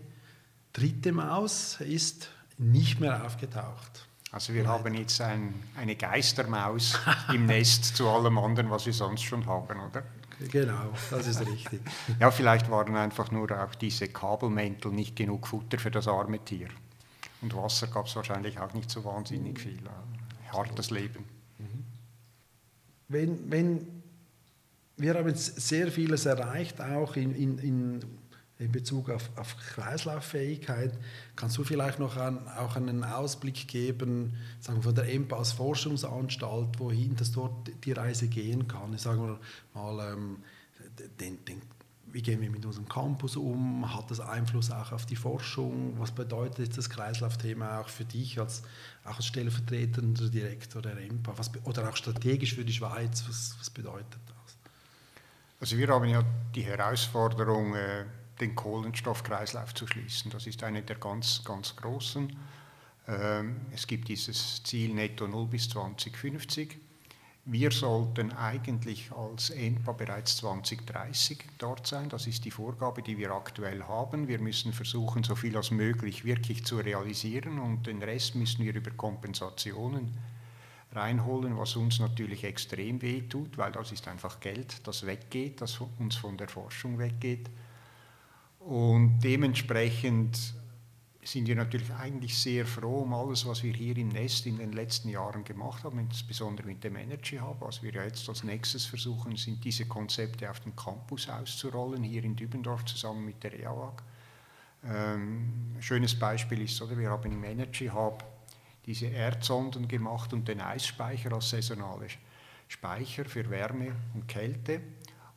dritte 0.71 1.12
Maus 1.12 1.81
ist 1.81 2.29
nicht 2.57 3.00
mehr 3.00 3.25
aufgetaucht. 3.25 4.07
Also 4.31 4.53
wir 4.53 4.67
haben 4.67 4.93
jetzt 4.95 5.21
ein, 5.21 5.53
eine 5.77 5.95
Geistermaus 5.95 7.00
im 7.31 7.45
Nest 7.47 7.95
zu 7.97 8.07
allem 8.07 8.38
anderen, 8.38 8.69
was 8.71 8.85
wir 8.85 8.93
sonst 8.93 9.23
schon 9.23 9.45
haben, 9.45 9.79
oder? 9.79 10.03
Genau, 10.51 10.91
das 11.12 11.27
ist 11.27 11.41
richtig. 11.41 11.81
ja, 12.19 12.31
vielleicht 12.31 12.69
waren 12.71 12.95
einfach 12.95 13.29
nur 13.29 13.51
auch 13.51 13.75
diese 13.75 14.07
Kabelmäntel 14.07 14.91
nicht 14.91 15.15
genug 15.15 15.47
Futter 15.47 15.77
für 15.77 15.91
das 15.91 16.07
arme 16.07 16.39
Tier. 16.39 16.69
Und 17.43 17.53
Wasser 17.55 17.88
gab 17.88 18.07
es 18.07 18.15
wahrscheinlich 18.15 18.57
auch 18.59 18.73
nicht 18.73 18.89
so 18.89 19.03
wahnsinnig 19.03 19.59
viel. 19.59 19.81
Hartes 20.51 20.89
Leben. 20.89 21.25
Wenn, 23.09 23.51
wenn 23.51 24.03
wir 24.97 25.13
haben 25.13 25.27
jetzt 25.27 25.59
sehr 25.59 25.91
vieles 25.91 26.25
erreicht, 26.25 26.79
auch 26.79 27.15
in, 27.15 27.35
in, 27.35 27.57
in, 27.57 28.00
in 28.59 28.71
Bezug 28.71 29.09
auf, 29.09 29.29
auf, 29.35 29.57
Kreislauffähigkeit. 29.57 30.93
Kannst 31.35 31.57
du 31.57 31.63
vielleicht 31.63 32.00
noch 32.00 32.15
an, 32.15 32.47
auch 32.47 32.75
einen 32.75 33.03
Ausblick 33.03 33.67
geben, 33.67 34.38
sagen 34.62 34.81
von 34.81 34.95
der 34.95 35.09
EMPAS 35.09 35.51
Forschungsanstalt, 35.51 36.79
wohin 36.79 37.15
das 37.15 37.31
dort 37.31 37.71
die 37.83 37.91
Reise 37.91 38.27
gehen 38.27 38.67
kann? 38.67 38.93
Ich 38.93 39.01
sage 39.01 39.38
mal, 39.73 40.13
ähm, 40.13 40.38
den, 41.19 41.43
den 41.45 41.62
wie 42.12 42.22
gehen 42.22 42.41
wir 42.41 42.50
mit 42.50 42.65
unserem 42.65 42.88
Campus 42.88 43.36
um? 43.36 43.91
Hat 43.93 44.12
das 44.12 44.19
Einfluss 44.19 44.69
auch 44.69 44.91
auf 44.91 45.05
die 45.05 45.15
Forschung? 45.15 45.95
Was 45.98 46.12
bedeutet 46.12 46.77
das 46.77 46.89
Kreislaufthema 46.89 47.79
auch 47.79 47.89
für 47.89 48.05
dich 48.05 48.39
als, 48.39 48.63
auch 49.03 49.15
als 49.15 49.25
stellvertretender 49.25 50.29
Direktor 50.29 50.81
der 50.81 50.98
EMPA? 50.98 51.33
Was, 51.38 51.51
oder 51.63 51.89
auch 51.89 51.95
strategisch 51.95 52.53
für 52.53 52.65
die 52.65 52.74
Schweiz? 52.74 53.24
Was, 53.27 53.55
was, 53.60 53.69
bedeutet 53.69 54.19
das? 54.27 54.57
Also 55.60 55.77
wir 55.77 55.88
haben 55.88 56.05
ja 56.05 56.24
die 56.53 56.63
Herausforderung, 56.63 57.74
äh, 57.75 58.05
den 58.39 58.53
Kohlenstoffkreislauf 58.53 59.74
zu 59.74 59.88
schließen. 59.88 60.29
Das 60.29 60.45
ist 60.45 60.62
eine 60.63 60.83
der 60.83 60.98
ganz, 60.98 61.43
ganz 61.43 61.75
großen. 61.75 62.36
Ähm, 63.07 63.62
es 63.72 63.88
gibt 63.88 64.07
dieses 64.07 64.62
Ziel 64.63 64.93
Netto 64.93 65.27
Null 65.27 65.48
bis 65.48 65.67
2050. 65.69 66.82
Wir 67.45 67.71
sollten 67.71 68.31
eigentlich 68.31 69.12
als 69.12 69.50
ENPA 69.50 69.91
bereits 69.91 70.38
2030 70.38 71.43
dort 71.57 71.85
sein. 71.85 72.07
Das 72.07 72.25
ist 72.25 72.45
die 72.45 72.51
Vorgabe, 72.51 73.01
die 73.01 73.17
wir 73.17 73.31
aktuell 73.31 73.83
haben. 73.83 74.29
Wir 74.29 74.39
müssen 74.39 74.71
versuchen, 74.71 75.23
so 75.23 75.35
viel 75.35 75.57
als 75.57 75.69
möglich 75.69 76.23
wirklich 76.23 76.63
zu 76.63 76.77
realisieren 76.77 77.59
und 77.59 77.85
den 77.85 78.01
Rest 78.01 78.35
müssen 78.35 78.63
wir 78.63 78.73
über 78.73 78.91
Kompensationen 78.91 80.17
reinholen, 80.93 81.57
was 81.57 81.75
uns 81.75 82.00
natürlich 82.00 82.45
extrem 82.45 83.01
wehtut, 83.01 83.57
weil 83.57 83.73
das 83.73 83.91
ist 83.91 84.07
einfach 84.07 84.39
Geld, 84.39 84.88
das 84.88 85.05
weggeht, 85.05 85.59
das 85.59 85.81
uns 86.00 86.15
von 86.15 86.38
der 86.38 86.47
Forschung 86.47 86.97
weggeht. 86.97 87.50
Und 88.59 89.19
dementsprechend 89.19 90.53
sind 91.25 91.47
wir 91.47 91.55
natürlich 91.55 91.91
eigentlich 91.93 92.37
sehr 92.37 92.65
froh 92.65 93.01
um 93.01 93.13
alles, 93.13 93.45
was 93.45 93.63
wir 93.63 93.73
hier 93.73 93.97
im 93.97 94.09
Nest 94.09 94.45
in 94.45 94.57
den 94.57 94.73
letzten 94.73 95.09
Jahren 95.09 95.43
gemacht 95.43 95.83
haben, 95.83 95.99
insbesondere 95.99 96.67
mit 96.67 96.83
dem 96.83 96.95
Energy 96.95 97.37
Hub. 97.37 97.61
Was 97.61 97.81
wir 97.81 97.91
jetzt 97.91 98.27
als 98.27 98.43
nächstes 98.43 98.85
versuchen, 98.85 99.35
sind 99.35 99.63
diese 99.63 99.85
Konzepte 99.85 100.49
auf 100.49 100.59
dem 100.59 100.75
Campus 100.75 101.29
auszurollen, 101.29 102.03
hier 102.03 102.23
in 102.23 102.35
Dübendorf 102.35 102.85
zusammen 102.85 103.25
mit 103.25 103.43
der 103.43 103.59
EAWAG. 103.59 104.03
Ähm, 104.85 105.75
schönes 105.79 106.17
Beispiel 106.17 106.61
ist, 106.61 106.81
oder, 106.81 106.97
wir 106.97 107.09
haben 107.09 107.31
im 107.31 107.43
Energy 107.43 107.87
Hub 107.87 108.23
diese 108.85 109.05
Erdsonden 109.07 109.87
gemacht 109.87 110.33
und 110.33 110.47
den 110.47 110.59
Eisspeicher 110.59 111.31
als 111.31 111.51
saisonale 111.51 112.07
Speicher 112.67 113.25
für 113.25 113.49
Wärme 113.49 113.95
und 114.13 114.27
Kälte. 114.27 114.81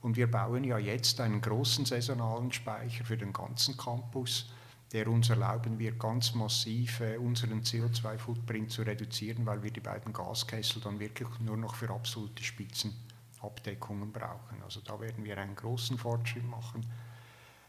Und 0.00 0.16
wir 0.16 0.30
bauen 0.30 0.64
ja 0.64 0.78
jetzt 0.78 1.20
einen 1.20 1.40
großen 1.40 1.84
saisonalen 1.84 2.52
Speicher 2.52 3.04
für 3.04 3.16
den 3.16 3.32
ganzen 3.32 3.76
Campus 3.76 4.50
der 4.92 5.08
uns 5.08 5.30
erlauben 5.30 5.78
wird, 5.78 5.98
ganz 5.98 6.34
massiv 6.34 7.00
äh, 7.00 7.16
unseren 7.16 7.62
CO2-Footprint 7.62 8.70
zu 8.70 8.82
reduzieren, 8.82 9.44
weil 9.44 9.62
wir 9.62 9.70
die 9.70 9.80
beiden 9.80 10.12
Gaskessel 10.12 10.80
dann 10.80 11.00
wirklich 11.00 11.28
nur 11.40 11.56
noch 11.56 11.74
für 11.74 11.90
absolute 11.90 12.42
Spitzenabdeckungen 12.42 14.12
brauchen. 14.12 14.62
Also 14.62 14.80
da 14.80 15.00
werden 15.00 15.24
wir 15.24 15.38
einen 15.38 15.56
großen 15.56 15.98
Fortschritt 15.98 16.48
machen. 16.48 16.86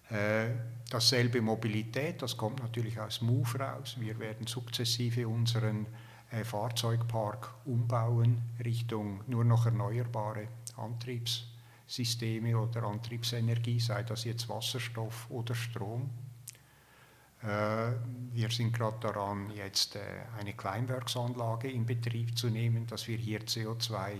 Äh, 0.09 0.51
dasselbe 0.89 1.41
Mobilität, 1.41 2.21
das 2.21 2.37
kommt 2.37 2.61
natürlich 2.61 2.99
aus 2.99 3.21
MOVE 3.21 3.59
raus. 3.59 3.97
Wir 3.99 4.17
werden 4.19 4.47
sukzessive 4.47 5.27
unseren 5.27 5.87
äh, 6.31 6.43
Fahrzeugpark 6.43 7.53
umbauen 7.65 8.41
Richtung 8.63 9.21
nur 9.27 9.43
noch 9.43 9.65
erneuerbare 9.65 10.47
Antriebssysteme 10.77 12.57
oder 12.57 12.83
Antriebsenergie, 12.83 13.79
sei 13.79 14.03
das 14.03 14.23
jetzt 14.23 14.47
Wasserstoff 14.47 15.27
oder 15.29 15.55
Strom. 15.55 16.09
Äh, 17.47 17.93
wir 18.33 18.49
sind 18.49 18.73
gerade 18.73 18.97
daran, 18.99 19.49
jetzt 19.51 19.95
äh, 19.95 19.99
eine 20.37 20.53
Kleinwerksanlage 20.53 21.71
in 21.71 21.85
Betrieb 21.85 22.37
zu 22.37 22.49
nehmen, 22.49 22.85
dass 22.87 23.07
wir 23.07 23.17
hier 23.17 23.39
CO2 23.41 24.17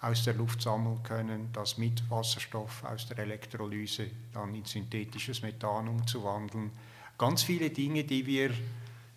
aus 0.00 0.22
der 0.22 0.34
Luft 0.34 0.62
sammeln 0.62 1.02
können, 1.02 1.48
das 1.52 1.76
mit 1.76 2.08
Wasserstoff 2.10 2.84
aus 2.84 3.08
der 3.08 3.18
Elektrolyse 3.18 4.06
dann 4.32 4.54
in 4.54 4.64
synthetisches 4.64 5.42
Methan 5.42 5.88
umzuwandeln. 5.88 6.70
Ganz 7.18 7.42
viele 7.42 7.70
Dinge, 7.70 8.04
die 8.04 8.24
wir 8.26 8.50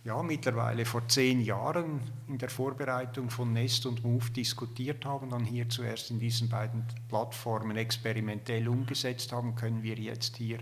ja, 0.04 0.24
mittlerweile 0.24 0.86
vor 0.86 1.08
zehn 1.08 1.42
Jahren 1.42 2.00
in 2.28 2.38
der 2.38 2.50
Vorbereitung 2.50 3.30
von 3.30 3.52
Nest 3.52 3.86
und 3.86 4.04
Move 4.04 4.30
diskutiert 4.32 5.06
haben, 5.06 5.30
dann 5.30 5.44
hier 5.44 5.68
zuerst 5.70 6.10
in 6.10 6.20
diesen 6.20 6.48
beiden 6.50 6.86
Plattformen 7.10 7.76
experimentell 7.76 8.68
umgesetzt 8.68 9.34
haben, 9.34 9.56
können 9.56 9.84
wir 9.84 9.96
jetzt 9.96 10.38
hier 10.38 10.60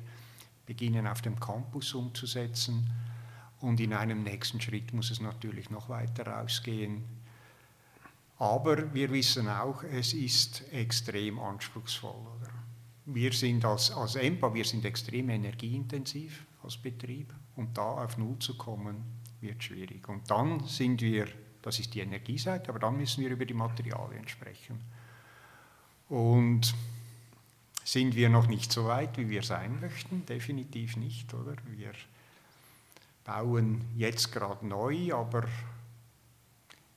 beginnen 0.66 1.08
auf 1.08 1.22
dem 1.22 1.40
Campus 1.40 1.94
umzusetzen. 1.94 2.90
Und 3.62 3.80
in 3.80 3.94
einem 3.94 4.24
nächsten 4.24 4.60
Schritt 4.60 4.94
muss 4.94 5.12
es 5.12 5.22
natürlich 5.22 5.70
noch 5.70 5.90
weiter 5.90 6.28
rausgehen. 6.28 7.04
Aber 8.38 8.94
wir 8.94 9.12
wissen 9.12 9.48
auch, 9.48 9.84
es 9.84 10.14
ist 10.14 10.72
extrem 10.74 11.40
anspruchsvoll. 11.40 12.28
Oder? 12.38 12.50
Wir 13.06 13.32
sind 13.32 13.64
als, 13.64 13.92
als 13.92 14.16
EMPA, 14.16 14.54
wir 14.54 14.66
sind 14.66 14.84
extrem 14.84 15.30
energieintensiv 15.30 16.46
als 16.64 16.78
Betrieb 16.78 17.34
und 17.56 17.78
da 17.78 18.04
auf 18.04 18.18
Null 18.18 18.40
zu 18.40 18.58
kommen, 18.58 19.04
wird 19.42 19.64
schwierig. 19.64 20.08
Und 20.10 20.30
dann 20.30 20.66
sind 20.66 21.02
wir, 21.02 21.28
das 21.62 21.80
ist 21.80 21.94
die 21.94 22.00
Energieseite, 22.00 22.70
aber 22.70 22.80
dann 22.80 22.98
müssen 22.98 23.24
wir 23.24 23.30
über 23.30 23.46
die 23.46 23.54
Materialien 23.54 24.28
sprechen. 24.28 24.82
Und 26.10 26.74
sind 27.86 28.16
wir 28.16 28.30
noch 28.30 28.48
nicht 28.48 28.72
so 28.72 28.86
weit, 28.86 29.18
wie 29.18 29.30
wir 29.30 29.44
sein 29.44 29.80
möchten, 29.80 30.26
definitiv 30.26 30.98
nicht, 30.98 31.34
oder? 31.36 31.56
Wir 31.68 31.92
bauen 33.24 33.82
jetzt 33.96 34.32
gerade 34.32 34.66
neu, 34.66 35.14
aber 35.14 35.44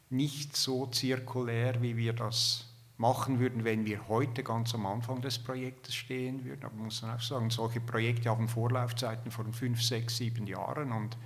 nicht 0.08 0.56
so 0.56 0.86
zirkulär, 0.86 1.82
wie 1.82 1.96
wir 1.98 2.14
das 2.14 2.64
machen 2.96 3.38
würden, 3.38 3.64
wenn 3.64 3.84
wir 3.84 4.08
heute 4.08 4.42
ganz 4.42 4.74
am 4.74 4.86
Anfang 4.86 5.20
des 5.20 5.38
Projektes 5.38 5.94
stehen 5.94 6.44
würden. 6.44 6.64
Aber 6.64 6.74
man 6.74 6.86
muss 6.86 7.04
auch 7.04 7.20
sagen, 7.20 7.50
solche 7.50 7.80
Projekte 7.80 8.30
haben 8.30 8.48
Vorlaufzeiten 8.48 9.30
von 9.30 9.52
fünf, 9.52 9.82
sechs, 9.82 10.16
sieben 10.16 10.46
Jahren 10.46 10.90
und 10.92 11.18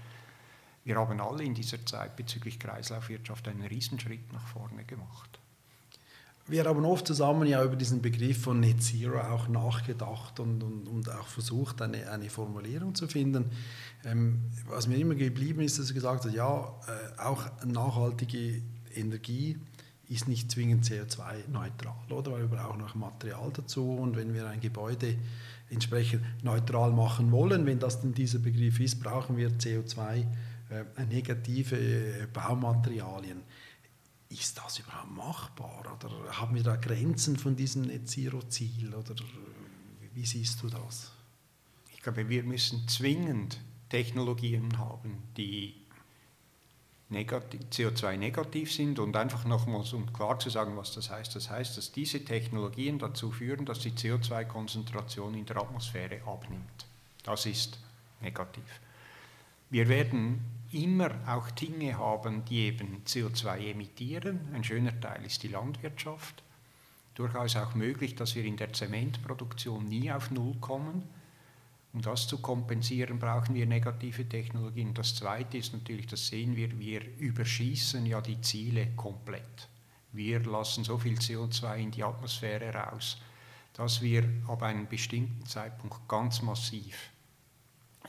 wir 0.84 0.96
haben 0.96 1.20
alle 1.20 1.44
in 1.44 1.54
dieser 1.54 1.86
Zeit 1.86 2.16
bezüglich 2.16 2.58
Kreislaufwirtschaft 2.58 3.46
einen 3.46 3.62
Riesenschritt 3.62 4.32
nach 4.32 4.46
vorne 4.48 4.84
gemacht. 4.84 5.38
Wir 6.52 6.64
haben 6.66 6.84
oft 6.84 7.06
zusammen 7.06 7.48
ja 7.48 7.64
über 7.64 7.76
diesen 7.76 8.02
Begriff 8.02 8.42
von 8.42 8.60
Net 8.60 8.82
Zero 8.82 9.18
auch 9.18 9.48
nachgedacht 9.48 10.38
und, 10.38 10.62
und, 10.62 10.86
und 10.86 11.10
auch 11.10 11.26
versucht, 11.26 11.80
eine, 11.80 12.10
eine 12.10 12.28
Formulierung 12.28 12.94
zu 12.94 13.08
finden. 13.08 13.46
Ähm, 14.04 14.42
was 14.68 14.86
mir 14.86 14.98
immer 14.98 15.14
geblieben 15.14 15.62
ist, 15.62 15.78
dass 15.78 15.88
er 15.88 15.94
gesagt 15.94 16.26
hat, 16.26 16.34
ja, 16.34 16.58
äh, 16.58 17.22
auch 17.22 17.46
nachhaltige 17.64 18.60
Energie 18.94 19.56
ist 20.10 20.28
nicht 20.28 20.50
zwingend 20.50 20.84
CO2-neutral, 20.84 21.94
oder? 22.10 22.32
Weil 22.32 22.50
wir 22.50 22.58
brauchen 22.58 22.80
noch 22.80 22.96
Material 22.96 23.50
dazu 23.54 23.94
und 23.94 24.14
wenn 24.14 24.34
wir 24.34 24.46
ein 24.46 24.60
Gebäude 24.60 25.16
entsprechend 25.70 26.20
neutral 26.44 26.90
machen 26.90 27.32
wollen, 27.32 27.64
wenn 27.64 27.78
das 27.78 28.02
denn 28.02 28.12
dieser 28.12 28.40
Begriff 28.40 28.78
ist, 28.78 29.02
brauchen 29.02 29.38
wir 29.38 29.52
CO2-negative 29.52 31.78
äh, 31.78 32.26
Baumaterialien 32.30 33.40
ist 34.32 34.58
das 34.58 34.78
überhaupt 34.78 35.10
machbar? 35.10 35.80
Oder 35.80 36.38
haben 36.38 36.54
wir 36.54 36.62
da 36.62 36.76
Grenzen 36.76 37.36
von 37.36 37.54
diesem 37.56 37.82
Net 37.82 38.08
Zero-Ziel? 38.08 38.94
Oder 38.94 39.14
wie 40.14 40.26
siehst 40.26 40.62
du 40.62 40.68
das? 40.68 41.12
Ich 41.94 42.02
glaube, 42.02 42.28
wir 42.28 42.42
müssen 42.42 42.88
zwingend 42.88 43.60
Technologien 43.88 44.78
haben, 44.78 45.22
die 45.36 45.74
CO2-negativ 47.10 48.72
sind 48.72 48.98
und 48.98 49.14
einfach 49.16 49.44
nochmals, 49.44 49.92
um 49.92 50.10
klar 50.12 50.38
zu 50.38 50.48
sagen, 50.48 50.76
was 50.78 50.94
das 50.94 51.10
heißt, 51.10 51.36
das 51.36 51.50
heißt, 51.50 51.76
dass 51.76 51.92
diese 51.92 52.24
Technologien 52.24 52.98
dazu 52.98 53.30
führen, 53.30 53.66
dass 53.66 53.80
die 53.80 53.90
CO2-Konzentration 53.90 55.34
in 55.34 55.44
der 55.44 55.58
Atmosphäre 55.58 56.22
abnimmt. 56.26 56.86
Das 57.22 57.44
ist 57.44 57.78
negativ. 58.22 58.64
Wir 59.68 59.88
werden 59.88 60.42
immer 60.72 61.10
auch 61.26 61.50
Dinge 61.50 61.98
haben, 61.98 62.44
die 62.44 62.66
eben 62.66 63.02
CO2 63.06 63.70
emittieren. 63.70 64.40
Ein 64.54 64.64
schöner 64.64 64.98
Teil 65.00 65.24
ist 65.24 65.42
die 65.42 65.48
Landwirtschaft. 65.48 66.42
Durchaus 67.14 67.56
auch 67.56 67.74
möglich, 67.74 68.14
dass 68.14 68.34
wir 68.34 68.44
in 68.44 68.56
der 68.56 68.72
Zementproduktion 68.72 69.84
nie 69.84 70.10
auf 70.10 70.30
Null 70.30 70.56
kommen. 70.60 71.02
Um 71.92 72.00
das 72.00 72.26
zu 72.26 72.38
kompensieren, 72.38 73.18
brauchen 73.18 73.54
wir 73.54 73.66
negative 73.66 74.26
Technologien. 74.26 74.94
Das 74.94 75.14
Zweite 75.14 75.58
ist 75.58 75.74
natürlich, 75.74 76.06
das 76.06 76.26
sehen 76.26 76.56
wir, 76.56 76.78
wir 76.78 77.02
überschießen 77.18 78.06
ja 78.06 78.22
die 78.22 78.40
Ziele 78.40 78.88
komplett. 78.96 79.68
Wir 80.12 80.40
lassen 80.40 80.84
so 80.84 80.96
viel 80.96 81.18
CO2 81.18 81.76
in 81.76 81.90
die 81.90 82.02
Atmosphäre 82.02 82.72
raus, 82.72 83.18
dass 83.74 84.00
wir 84.00 84.26
ab 84.48 84.62
einem 84.62 84.86
bestimmten 84.86 85.44
Zeitpunkt 85.44 86.08
ganz 86.08 86.40
massiv 86.40 87.10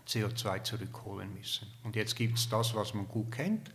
CO2 0.08 0.64
zurückholen 0.64 1.34
müssen. 1.34 1.68
Und 1.84 1.96
jetzt 1.96 2.16
gibt 2.16 2.38
es 2.38 2.50
das, 2.50 2.76
was 2.76 2.94
man 2.94 3.08
gut 3.08 3.32
kennt, 3.32 3.72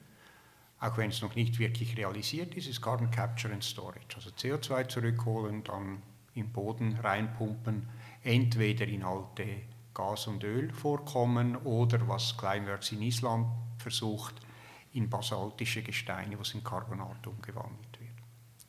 auch 0.81 0.97
wenn 0.97 1.11
es 1.11 1.23
noch 1.23 1.35
nicht 1.35 1.59
wirklich 1.59 1.97
realisiert 1.97 2.55
ist, 2.55 2.69
ist 2.69 2.81
Carbon 2.81 3.11
Capture 3.11 3.53
and 3.53 3.65
Storage. 3.65 4.15
Also 4.15 4.31
CO2 4.31 4.89
zurückholen, 4.89 5.65
dann 5.65 6.03
im 6.35 6.53
Boden 6.53 6.97
reinpumpen, 7.03 7.89
entweder 8.23 8.87
in 8.87 9.03
alte 9.03 9.63
Gas- 9.93 10.29
und 10.29 10.45
Ölvorkommen 10.45 11.57
oder 11.57 12.07
was 12.07 12.37
Climeworks 12.37 12.93
in 12.93 13.03
Island 13.03 13.49
versucht, 13.79 14.35
in 14.93 15.11
basaltische 15.11 15.83
Gesteine, 15.83 16.39
was 16.39 16.55
in 16.55 16.63
Carbonat 16.63 17.27
umgewandelt 17.27 18.01
wird. 18.01 18.13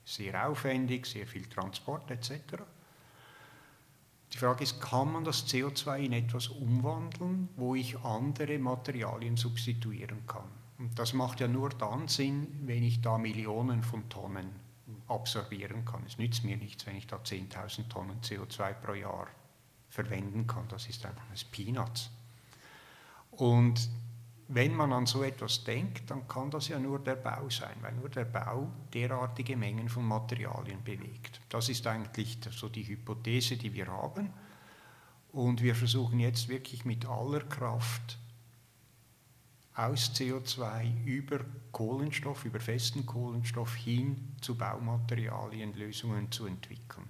Sehr 0.03 0.47
aufwendig, 0.47 1.05
sehr 1.05 1.27
viel 1.27 1.45
Transport 1.45 2.09
etc. 2.09 2.63
Die 4.33 4.37
Frage 4.37 4.63
ist, 4.63 4.79
kann 4.79 5.11
man 5.11 5.23
das 5.23 5.47
CO2 5.47 5.99
in 5.99 6.13
etwas 6.13 6.47
umwandeln, 6.47 7.49
wo 7.55 7.75
ich 7.75 7.99
andere 7.99 8.59
Materialien 8.59 9.37
substituieren 9.37 10.25
kann? 10.27 10.49
Und 10.77 10.97
das 10.97 11.13
macht 11.13 11.39
ja 11.39 11.47
nur 11.47 11.69
dann 11.69 12.07
Sinn, 12.07 12.47
wenn 12.65 12.83
ich 12.83 13.01
da 13.01 13.17
Millionen 13.17 13.83
von 13.83 14.07
Tonnen 14.07 14.49
absorbieren 15.07 15.83
kann. 15.83 16.03
Es 16.05 16.17
nützt 16.17 16.43
mir 16.43 16.57
nichts, 16.57 16.85
wenn 16.85 16.95
ich 16.95 17.07
da 17.07 17.17
10.000 17.17 17.89
Tonnen 17.89 18.21
CO2 18.21 18.73
pro 18.73 18.93
Jahr 18.93 19.27
verwenden 19.89 20.47
kann. 20.47 20.67
Das 20.69 20.87
ist 20.87 21.05
einfach 21.05 21.25
das 21.31 21.43
Peanuts. 21.43 22.11
Und 23.31 23.89
wenn 24.51 24.75
man 24.75 24.91
an 24.93 25.05
so 25.05 25.21
etwas 25.21 25.63
denkt, 25.63 26.09
dann 26.09 26.27
kann 26.27 26.49
das 26.49 26.69
ja 26.69 26.79
nur 26.79 26.97
der 26.97 27.15
Bau 27.15 27.49
sein, 27.51 27.75
weil 27.81 27.93
nur 27.93 28.09
der 28.09 28.25
Bau 28.25 28.71
derartige 28.91 29.55
Mengen 29.55 29.89
von 29.89 30.03
Materialien 30.03 30.83
bewegt. 30.83 31.39
Das 31.49 31.69
ist 31.69 31.85
eigentlich 31.85 32.39
so 32.49 32.67
die 32.67 32.87
Hypothese, 32.87 33.57
die 33.57 33.71
wir 33.75 33.85
haben. 33.87 34.33
Und 35.31 35.61
wir 35.61 35.75
versuchen 35.75 36.19
jetzt 36.19 36.49
wirklich 36.49 36.83
mit 36.83 37.05
aller 37.05 37.41
Kraft 37.41 38.17
aus 39.75 40.11
CO2 40.15 41.05
über 41.05 41.41
Kohlenstoff, 41.71 42.43
über 42.43 42.59
festen 42.59 43.05
Kohlenstoff 43.05 43.75
hin 43.75 44.35
zu 44.41 44.57
Baumaterialien 44.57 45.75
Lösungen 45.75 46.31
zu 46.31 46.47
entwickeln. 46.47 47.07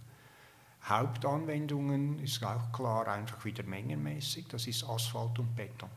Hauptanwendungen 0.83 2.19
ist 2.19 2.43
auch 2.43 2.73
klar 2.73 3.07
einfach 3.07 3.45
wieder 3.45 3.63
mengenmäßig, 3.63 4.49
das 4.49 4.67
ist 4.67 4.83
Asphalt 4.83 5.39
und 5.39 5.55
Beton. 5.55 5.89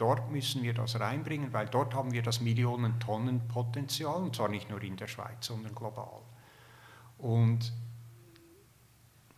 Dort 0.00 0.30
müssen 0.30 0.62
wir 0.62 0.72
das 0.72 0.98
reinbringen, 0.98 1.52
weil 1.52 1.66
dort 1.66 1.92
haben 1.92 2.12
wir 2.12 2.22
das 2.22 2.40
Millionen 2.40 2.98
Tonnen 3.00 3.46
Potenzial, 3.48 4.22
und 4.22 4.34
zwar 4.34 4.48
nicht 4.48 4.70
nur 4.70 4.82
in 4.82 4.96
der 4.96 5.08
Schweiz, 5.08 5.46
sondern 5.46 5.74
global. 5.74 6.22
Und 7.18 7.70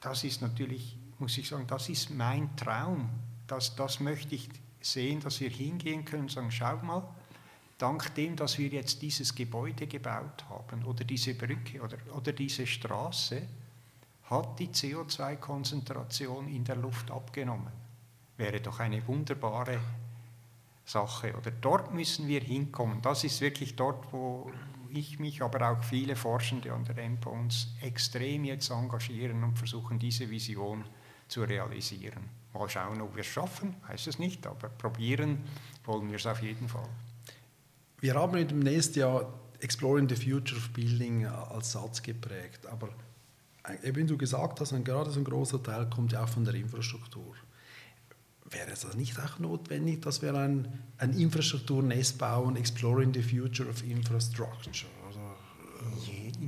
das 0.01 0.23
ist 0.23 0.41
natürlich, 0.41 0.97
muss 1.19 1.37
ich 1.37 1.49
sagen, 1.49 1.67
das 1.67 1.89
ist 1.89 2.11
mein 2.11 2.55
Traum. 2.55 3.11
Das, 3.49 3.75
das 3.75 3.99
möchte 3.99 4.37
ich 4.37 4.49
sehen, 4.81 5.19
dass 5.19 5.41
wir 5.41 5.51
hingehen 5.51 6.05
können 6.05 6.23
und 6.23 6.31
sagen, 6.31 6.53
schau 6.53 6.77
mal, 6.77 7.09
dank 7.77 8.15
dem, 8.15 8.37
dass 8.37 8.57
wir 8.57 8.69
jetzt 8.69 9.03
dieses 9.03 9.35
Gebäude 9.35 9.89
gebaut 9.89 10.45
haben 10.49 10.85
oder 10.85 11.03
diese 11.03 11.35
Brücke 11.35 11.83
oder, 11.83 11.97
oder 12.15 12.33
diese 12.33 12.69
Straße, 12.69 13.43
hat 14.31 14.61
die 14.61 14.69
CO2-Konzentration 14.69 16.47
in 16.47 16.63
der 16.63 16.77
Luft 16.77 17.11
abgenommen. 17.11 17.73
Wäre 18.37 18.61
doch 18.61 18.79
eine 18.79 19.05
wunderbare 19.09 19.81
Sache. 20.93 21.35
Oder 21.37 21.51
dort 21.51 21.93
müssen 21.93 22.29
wir 22.29 22.41
hinkommen. 22.41 23.03
Das 23.03 23.25
ist 23.25 23.41
wirklich 23.41 23.77
dort, 23.77 24.13
wo 24.13 24.51
ich 24.91 25.19
mich, 25.19 25.43
aber 25.43 25.71
auch 25.71 25.83
viele 25.83 26.17
Forschende 26.17 26.73
an 26.73 26.85
der 26.85 26.99
EMPA 26.99 27.31
uns 27.31 27.69
extrem 27.81 28.45
jetzt 28.45 28.71
engagieren 28.71 29.43
und 29.43 29.59
versuchen, 29.59 29.99
diese 29.99 30.29
Vision 30.31 30.85
zu 31.29 31.43
realisieren. 31.43 32.29
Mal 32.53 32.69
schauen, 32.69 33.01
ob 33.01 33.15
wir 33.15 33.23
es 33.23 33.27
schaffen, 33.27 33.75
weiß 33.89 34.07
es 34.07 34.19
nicht, 34.19 34.47
aber 34.47 34.69
probieren 34.69 35.39
wollen 35.85 36.11
wir 36.11 36.17
es 36.17 36.27
auf 36.27 36.43
jeden 36.43 36.69
Fall. 36.69 36.89
Wir 38.01 38.15
haben 38.15 38.37
im 38.37 38.59
nächsten 38.59 38.99
Jahr 38.99 39.33
Exploring 39.61 40.09
the 40.09 40.17
Future 40.17 40.59
of 40.59 40.69
Building 40.71 41.25
als 41.25 41.73
Satz 41.73 42.03
geprägt, 42.03 42.67
aber 42.67 42.89
äh, 43.63 43.95
wie 43.95 44.05
du 44.05 44.19
gesagt 44.19 44.61
hast, 44.61 44.75
gerade 44.85 45.11
so 45.11 45.21
ein 45.21 45.25
großer 45.25 45.63
Teil 45.63 45.89
kommt 45.89 46.13
ja 46.13 46.25
auch 46.25 46.29
von 46.29 46.45
der 46.45 46.55
Infrastruktur 46.55 47.35
wäre 48.53 48.71
es 48.71 48.85
also 48.85 48.97
nicht 48.97 49.19
auch 49.19 49.39
notwendig, 49.39 50.03
dass 50.03 50.23
wir 50.23 50.35
ein, 50.35 50.69
ein 50.99 51.13
Infrastrukturnetz 51.13 52.13
bauen, 52.13 52.57
Exploring 52.57 53.13
the 53.15 53.23
Future 53.23 53.69
of 53.69 53.83
Infrastructure? 53.83 54.91
Oder, 55.09 55.37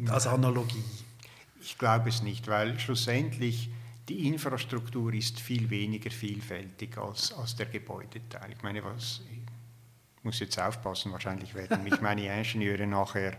äh, 0.06 0.10
als 0.10 0.26
Analogie. 0.26 0.84
Ich 1.60 1.78
glaube 1.78 2.10
es 2.10 2.22
nicht, 2.22 2.46
weil 2.48 2.78
schlussendlich 2.78 3.70
die 4.08 4.28
Infrastruktur 4.28 5.14
ist 5.14 5.40
viel 5.40 5.70
weniger 5.70 6.10
vielfältig 6.10 6.98
als, 6.98 7.32
als 7.32 7.56
der 7.56 7.66
Gebäudeteil. 7.66 8.52
Ich 8.52 8.62
meine, 8.62 8.84
was, 8.84 9.22
ich 9.30 10.24
muss 10.24 10.40
jetzt 10.40 10.58
aufpassen, 10.58 11.12
wahrscheinlich 11.12 11.54
werden 11.54 11.82
mich 11.84 12.00
meine 12.00 12.26
Ingenieure 12.26 12.86
nachher 12.86 13.36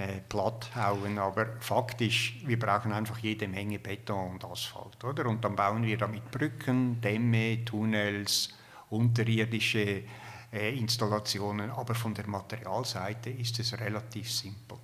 äh, 0.00 0.20
platt 0.26 0.74
hauen, 0.74 1.18
aber 1.18 1.60
faktisch, 1.60 2.40
wir 2.46 2.58
brauchen 2.58 2.90
einfach 2.90 3.18
jede 3.18 3.46
Menge 3.46 3.78
Beton 3.78 4.32
und 4.32 4.44
Asphalt, 4.46 5.04
oder? 5.04 5.26
Und 5.26 5.44
dann 5.44 5.54
bauen 5.54 5.84
wir 5.84 5.98
damit 5.98 6.30
Brücken, 6.30 7.02
Dämme, 7.02 7.64
Tunnels, 7.66 8.48
unterirdische 8.88 10.04
äh, 10.52 10.78
Installationen, 10.78 11.70
aber 11.70 11.94
von 11.94 12.14
der 12.14 12.26
Materialseite 12.26 13.28
ist 13.28 13.58
es 13.58 13.78
relativ 13.78 14.30
simpel, 14.32 14.78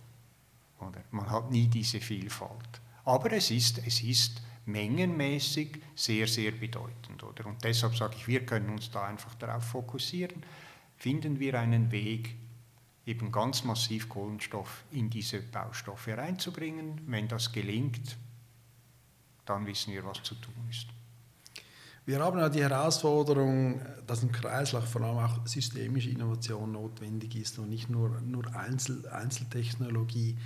oder? 0.80 1.02
Man 1.12 1.30
hat 1.30 1.50
nie 1.50 1.68
diese 1.68 2.00
Vielfalt. 2.00 2.82
Aber 3.04 3.32
es 3.32 3.50
ist, 3.50 3.78
es 3.86 4.02
ist 4.02 4.42
mengenmäßig 4.66 5.80
sehr, 5.94 6.26
sehr 6.26 6.50
bedeutend, 6.50 7.22
oder? 7.22 7.46
Und 7.46 7.64
deshalb 7.64 7.96
sage 7.96 8.16
ich, 8.18 8.28
wir 8.28 8.44
können 8.44 8.68
uns 8.68 8.90
da 8.90 9.06
einfach 9.06 9.34
darauf 9.36 9.64
fokussieren. 9.64 10.42
Finden 10.98 11.40
wir 11.40 11.58
einen 11.58 11.90
Weg, 11.90 12.34
eben 13.06 13.30
ganz 13.30 13.62
massiv 13.62 14.08
Kohlenstoff 14.08 14.84
in 14.90 15.08
diese 15.08 15.40
Baustoffe 15.40 16.08
reinzubringen. 16.08 17.00
Wenn 17.06 17.28
das 17.28 17.52
gelingt, 17.52 18.16
dann 19.44 19.64
wissen 19.64 19.92
wir, 19.92 20.04
was 20.04 20.22
zu 20.24 20.34
tun 20.34 20.54
ist. 20.68 20.88
Wir 22.04 22.20
haben 22.20 22.38
ja 22.38 22.48
die 22.48 22.62
Herausforderung, 22.62 23.80
dass 24.06 24.22
im 24.22 24.30
Kreislauf 24.30 24.88
vor 24.88 25.02
allem 25.02 25.18
auch 25.18 25.44
systemische 25.46 26.10
Innovation 26.10 26.72
notwendig 26.72 27.34
ist 27.36 27.58
und 27.58 27.68
nicht 27.68 27.90
nur, 27.90 28.20
nur 28.20 28.54
Einzel, 28.54 29.08
Einzeltechnologie. 29.08 30.36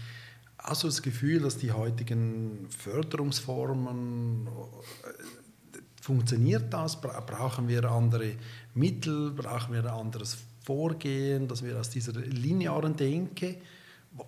Hast 0.58 0.82
du 0.82 0.86
das 0.86 1.02
Gefühl, 1.02 1.40
dass 1.40 1.58
die 1.58 1.72
heutigen 1.72 2.66
Förderungsformen 2.70 4.46
äh, 4.46 5.78
funktioniert 6.00 6.72
das? 6.72 7.00
Brauchen 7.00 7.68
wir 7.68 7.84
andere 7.90 8.36
Mittel? 8.74 9.30
Brauchen 9.30 9.74
wir 9.74 9.80
ein 9.80 9.90
anderes 9.90 10.38
Vorgehen, 10.70 11.48
dass 11.48 11.64
wir 11.64 11.80
aus 11.80 11.90
dieser 11.90 12.12
linearen 12.12 12.94
Denke, 12.94 13.56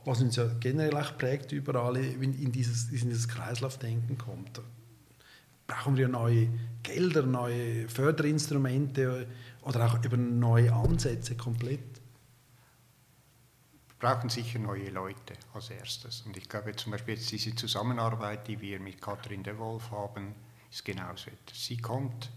was 0.05 0.21
uns 0.21 0.35
ja 0.35 0.45
generell 0.59 0.97
auch 0.97 1.17
prägt, 1.17 1.53
überall 1.53 1.97
in 1.97 2.51
dieses, 2.51 2.91
in 2.91 3.11
dieses 3.11 3.29
Kreislaufdenken 3.29 4.19
kommt. 4.19 4.61
Brauchen 5.69 5.97
wir 5.97 6.09
neue 6.09 6.49
Gelder, 6.83 7.23
neue 7.23 7.89
Förderinstrumente 7.89 9.29
oder 9.63 9.87
auch 9.87 10.05
eben 10.05 10.41
neue 10.41 10.73
Ansätze 10.73 11.37
komplett? 11.37 12.01
Wir 13.87 13.95
brauchen 14.01 14.29
sicher 14.29 14.59
neue 14.59 14.91
Leute 14.91 15.35
als 15.55 15.71
erstes. 15.71 16.23
Und 16.23 16.37
ich 16.37 16.49
glaube 16.49 16.75
zum 16.75 16.91
Beispiel 16.91 17.15
jetzt 17.15 17.31
diese 17.31 17.55
Zusammenarbeit, 17.55 18.49
die 18.49 18.61
wir 18.61 18.81
mit 18.81 19.01
Katrin 19.01 19.45
de 19.45 19.57
Wolf 19.59 19.93
haben, 19.93 20.35
ist 20.73 20.85
genauso 20.85 21.31
etwas. 21.31 21.67
Sie 21.67 21.77
kommt 21.77 22.33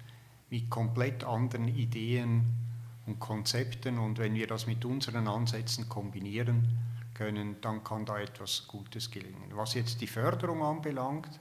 mit 0.51 0.69
komplett 0.69 1.23
anderen 1.23 1.69
Ideen 1.69 2.74
und 3.05 3.19
Konzepten 3.19 3.99
und 3.99 4.17
wenn 4.17 4.33
wir 4.33 4.47
das 4.47 4.67
mit 4.67 4.83
unseren 4.83 5.27
Ansätzen 5.27 5.87
kombinieren, 5.87 6.67
können, 7.13 7.61
dann 7.61 7.83
kann 7.83 8.05
da 8.05 8.19
etwas 8.19 8.67
Gutes 8.67 9.09
gelingen. 9.09 9.51
Was 9.53 9.73
jetzt 9.73 10.01
die 10.01 10.07
Förderung 10.07 10.61
anbelangt, 10.61 11.39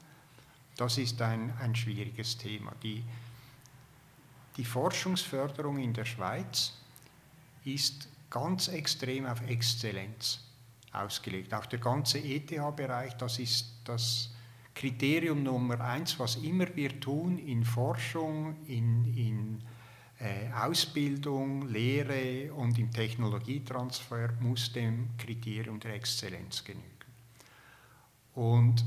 das 0.77 0.99
ist 0.99 1.21
ein, 1.21 1.53
ein 1.59 1.75
schwieriges 1.75 2.39
Thema. 2.39 2.73
Die, 2.83 3.05
die 4.57 4.65
Forschungsförderung 4.65 5.79
in 5.79 5.93
der 5.93 6.05
Schweiz 6.05 6.75
ist 7.65 8.09
ganz 8.31 8.69
extrem 8.69 9.27
auf 9.27 9.41
Exzellenz 9.49 10.41
ausgelegt. 10.93 11.53
Auch 11.55 11.67
der 11.67 11.81
ganze 11.81 12.19
ETH-Bereich, 12.19 13.15
das 13.17 13.39
ist 13.39 13.67
das 13.85 14.31
Kriterium 14.75 15.43
Nummer 15.43 15.81
eins, 15.81 16.19
was 16.19 16.37
immer 16.37 16.67
wir 16.75 17.01
tun 17.01 17.39
in 17.39 17.65
Forschung, 17.65 18.57
in, 18.67 19.05
in 19.17 19.63
Ausbildung, 20.55 21.69
Lehre 21.69 22.53
und 22.55 22.79
im 22.79 22.91
Technologietransfer, 22.91 24.33
muss 24.41 24.73
dem 24.73 25.11
Kriterium 25.19 25.81
der 25.81 25.95
Exzellenz 25.95 26.65
genügen. 26.65 26.89
Und 28.35 28.85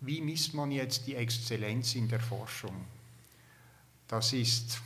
wie 0.00 0.20
misst 0.20 0.54
man 0.54 0.70
jetzt 0.70 1.06
die 1.06 1.14
Exzellenz 1.14 1.94
in 1.94 2.08
der 2.08 2.20
Forschung? 2.20 2.84
Das 4.08 4.32
ist 4.32 4.80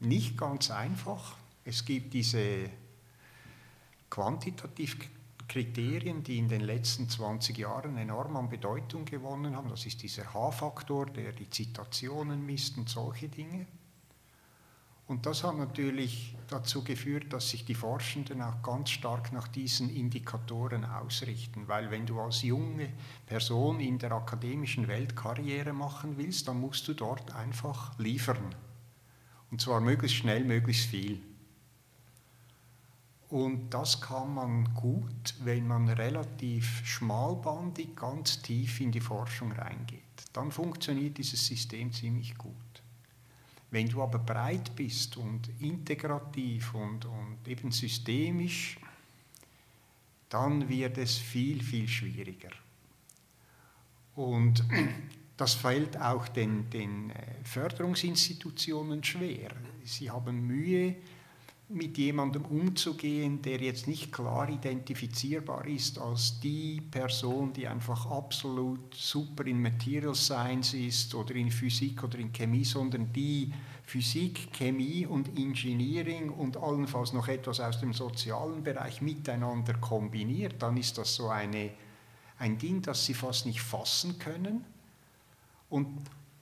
nicht 0.00 0.36
ganz 0.36 0.70
einfach. 0.70 1.36
Es 1.64 1.84
gibt 1.84 2.14
diese 2.14 2.70
quantitativ 4.10 4.96
Kriterien, 5.48 6.22
die 6.24 6.38
in 6.38 6.48
den 6.48 6.62
letzten 6.62 7.08
20 7.08 7.56
Jahren 7.56 7.96
enorm 7.96 8.36
an 8.36 8.48
Bedeutung 8.48 9.04
gewonnen 9.04 9.54
haben. 9.54 9.68
Das 9.68 9.86
ist 9.86 10.02
dieser 10.02 10.32
H-Faktor, 10.34 11.06
der 11.06 11.32
die 11.32 11.48
Zitationen 11.48 12.44
misst 12.44 12.76
und 12.76 12.88
solche 12.88 13.28
Dinge. 13.28 13.66
Und 15.08 15.24
das 15.24 15.44
hat 15.44 15.56
natürlich 15.56 16.36
dazu 16.48 16.82
geführt, 16.82 17.32
dass 17.32 17.50
sich 17.50 17.64
die 17.64 17.76
Forschenden 17.76 18.42
auch 18.42 18.60
ganz 18.62 18.90
stark 18.90 19.32
nach 19.32 19.46
diesen 19.46 19.88
Indikatoren 19.88 20.84
ausrichten, 20.84 21.68
weil 21.68 21.92
wenn 21.92 22.06
du 22.06 22.20
als 22.20 22.42
junge 22.42 22.92
Person 23.24 23.78
in 23.78 23.98
der 23.98 24.12
akademischen 24.12 24.88
Welt 24.88 25.14
Karriere 25.14 25.72
machen 25.72 26.16
willst, 26.16 26.48
dann 26.48 26.60
musst 26.60 26.88
du 26.88 26.94
dort 26.94 27.32
einfach 27.34 27.96
liefern. 27.98 28.54
Und 29.50 29.60
zwar 29.60 29.80
möglichst 29.80 30.16
schnell, 30.16 30.44
möglichst 30.44 30.86
viel. 30.86 31.20
Und 33.28 33.70
das 33.70 34.00
kann 34.00 34.34
man 34.34 34.74
gut, 34.74 35.34
wenn 35.42 35.66
man 35.66 35.88
relativ 35.88 36.84
schmalbandig 36.84 37.96
ganz 37.96 38.40
tief 38.42 38.80
in 38.80 38.92
die 38.92 39.00
Forschung 39.00 39.52
reingeht. 39.52 40.02
Dann 40.32 40.52
funktioniert 40.52 41.18
dieses 41.18 41.44
System 41.44 41.92
ziemlich 41.92 42.36
gut. 42.38 42.54
Wenn 43.70 43.88
du 43.88 44.02
aber 44.02 44.18
breit 44.18 44.74
bist 44.76 45.16
und 45.16 45.50
integrativ 45.60 46.74
und, 46.74 47.04
und 47.04 47.38
eben 47.46 47.72
systemisch, 47.72 48.78
dann 50.28 50.68
wird 50.68 50.98
es 50.98 51.18
viel, 51.18 51.62
viel 51.62 51.88
schwieriger. 51.88 52.50
Und 54.14 54.64
das 55.36 55.54
fällt 55.54 56.00
auch 56.00 56.28
den, 56.28 56.70
den 56.70 57.10
äh, 57.10 57.44
Förderungsinstitutionen 57.44 59.02
schwer. 59.04 59.50
Sie 59.84 60.10
haben 60.10 60.46
Mühe, 60.46 60.96
mit 61.68 61.98
jemandem 61.98 62.44
umzugehen, 62.44 63.42
der 63.42 63.60
jetzt 63.60 63.88
nicht 63.88 64.12
klar 64.12 64.48
identifizierbar 64.48 65.66
ist 65.66 65.98
als 65.98 66.38
die 66.38 66.80
Person, 66.80 67.52
die 67.52 67.66
einfach 67.66 68.06
absolut 68.10 68.94
super 68.94 69.44
in 69.46 69.60
Material 69.60 70.14
Science 70.14 70.74
ist 70.74 71.14
oder 71.14 71.34
in 71.34 71.50
Physik 71.50 72.04
oder 72.04 72.18
in 72.18 72.32
Chemie, 72.32 72.64
sondern 72.64 73.12
die 73.12 73.52
Physik, 73.82 74.52
Chemie 74.52 75.06
und 75.06 75.36
Engineering 75.36 76.30
und 76.30 76.56
allenfalls 76.56 77.12
noch 77.12 77.26
etwas 77.26 77.58
aus 77.58 77.80
dem 77.80 77.92
sozialen 77.92 78.62
Bereich 78.62 79.00
miteinander 79.00 79.74
kombiniert, 79.74 80.54
dann 80.60 80.76
ist 80.76 80.98
das 80.98 81.16
so 81.16 81.28
eine, 81.28 81.70
ein 82.38 82.58
Ding, 82.58 82.82
das 82.82 83.04
sie 83.04 83.14
fast 83.14 83.44
nicht 83.46 83.60
fassen 83.60 84.18
können. 84.18 84.64
Und 85.68 85.88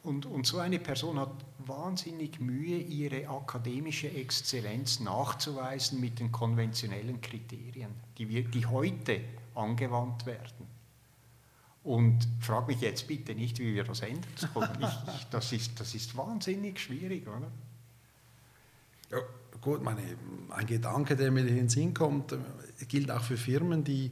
und, 0.05 0.27
und 0.27 0.47
so 0.47 0.59
eine 0.59 0.79
Person 0.79 1.19
hat 1.19 1.33
wahnsinnig 1.67 2.38
Mühe, 2.38 2.79
ihre 2.79 3.27
akademische 3.29 4.11
Exzellenz 4.11 5.01
nachzuweisen 5.01 5.99
mit 5.99 6.21
den 6.21 6.31
konventionellen 6.31 7.21
Kriterien, 7.23 7.90
die, 8.19 8.29
wir, 8.29 8.45
die 8.45 8.67
heute 8.67 9.21
angewandt 9.55 10.27
werden. 10.27 10.69
Und 11.83 12.29
frag 12.40 12.69
mich 12.69 12.81
jetzt 12.81 13.09
bitte 13.09 13.35
nicht, 13.35 13.59
wie 13.59 13.75
wir 13.75 13.85
das 13.85 14.01
ändern 14.01 14.31
sollen. 14.37 14.79
Ich, 14.81 15.14
ich, 15.14 15.25
das, 15.31 15.53
ist, 15.53 15.81
das 15.81 15.95
ist 15.95 16.17
wahnsinnig 16.17 16.79
schwierig, 16.81 17.27
oder? 17.27 17.51
Ja, 19.11 19.19
gut, 19.61 19.83
meine, 19.83 20.03
ein 20.51 20.67
Gedanke, 20.67 21.17
der 21.17 21.31
mir 21.31 21.47
in 21.47 21.57
den 21.57 21.69
Sinn 21.69 21.95
kommt, 21.95 22.35
gilt 22.88 23.11
auch 23.11 23.23
für 23.23 23.37
Firmen, 23.37 23.85
die 23.85 24.11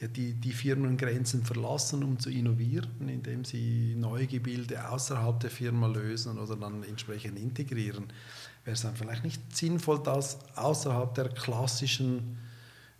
ja, 0.00 0.08
die, 0.08 0.34
die 0.34 0.52
Firmengrenzen 0.52 1.44
verlassen, 1.44 2.02
um 2.02 2.18
zu 2.18 2.30
innovieren, 2.30 3.08
indem 3.08 3.44
sie 3.44 3.94
neue 3.96 4.26
Gebilde 4.26 4.88
außerhalb 4.90 5.38
der 5.40 5.50
Firma 5.50 5.86
lösen 5.86 6.38
oder 6.38 6.56
dann 6.56 6.82
entsprechend 6.82 7.38
integrieren. 7.38 8.06
Wäre 8.64 8.74
es 8.74 8.82
dann 8.82 8.96
vielleicht 8.96 9.24
nicht 9.24 9.56
sinnvoll, 9.56 10.02
das 10.02 10.38
außerhalb 10.56 11.14
der 11.14 11.28
klassischen 11.28 12.38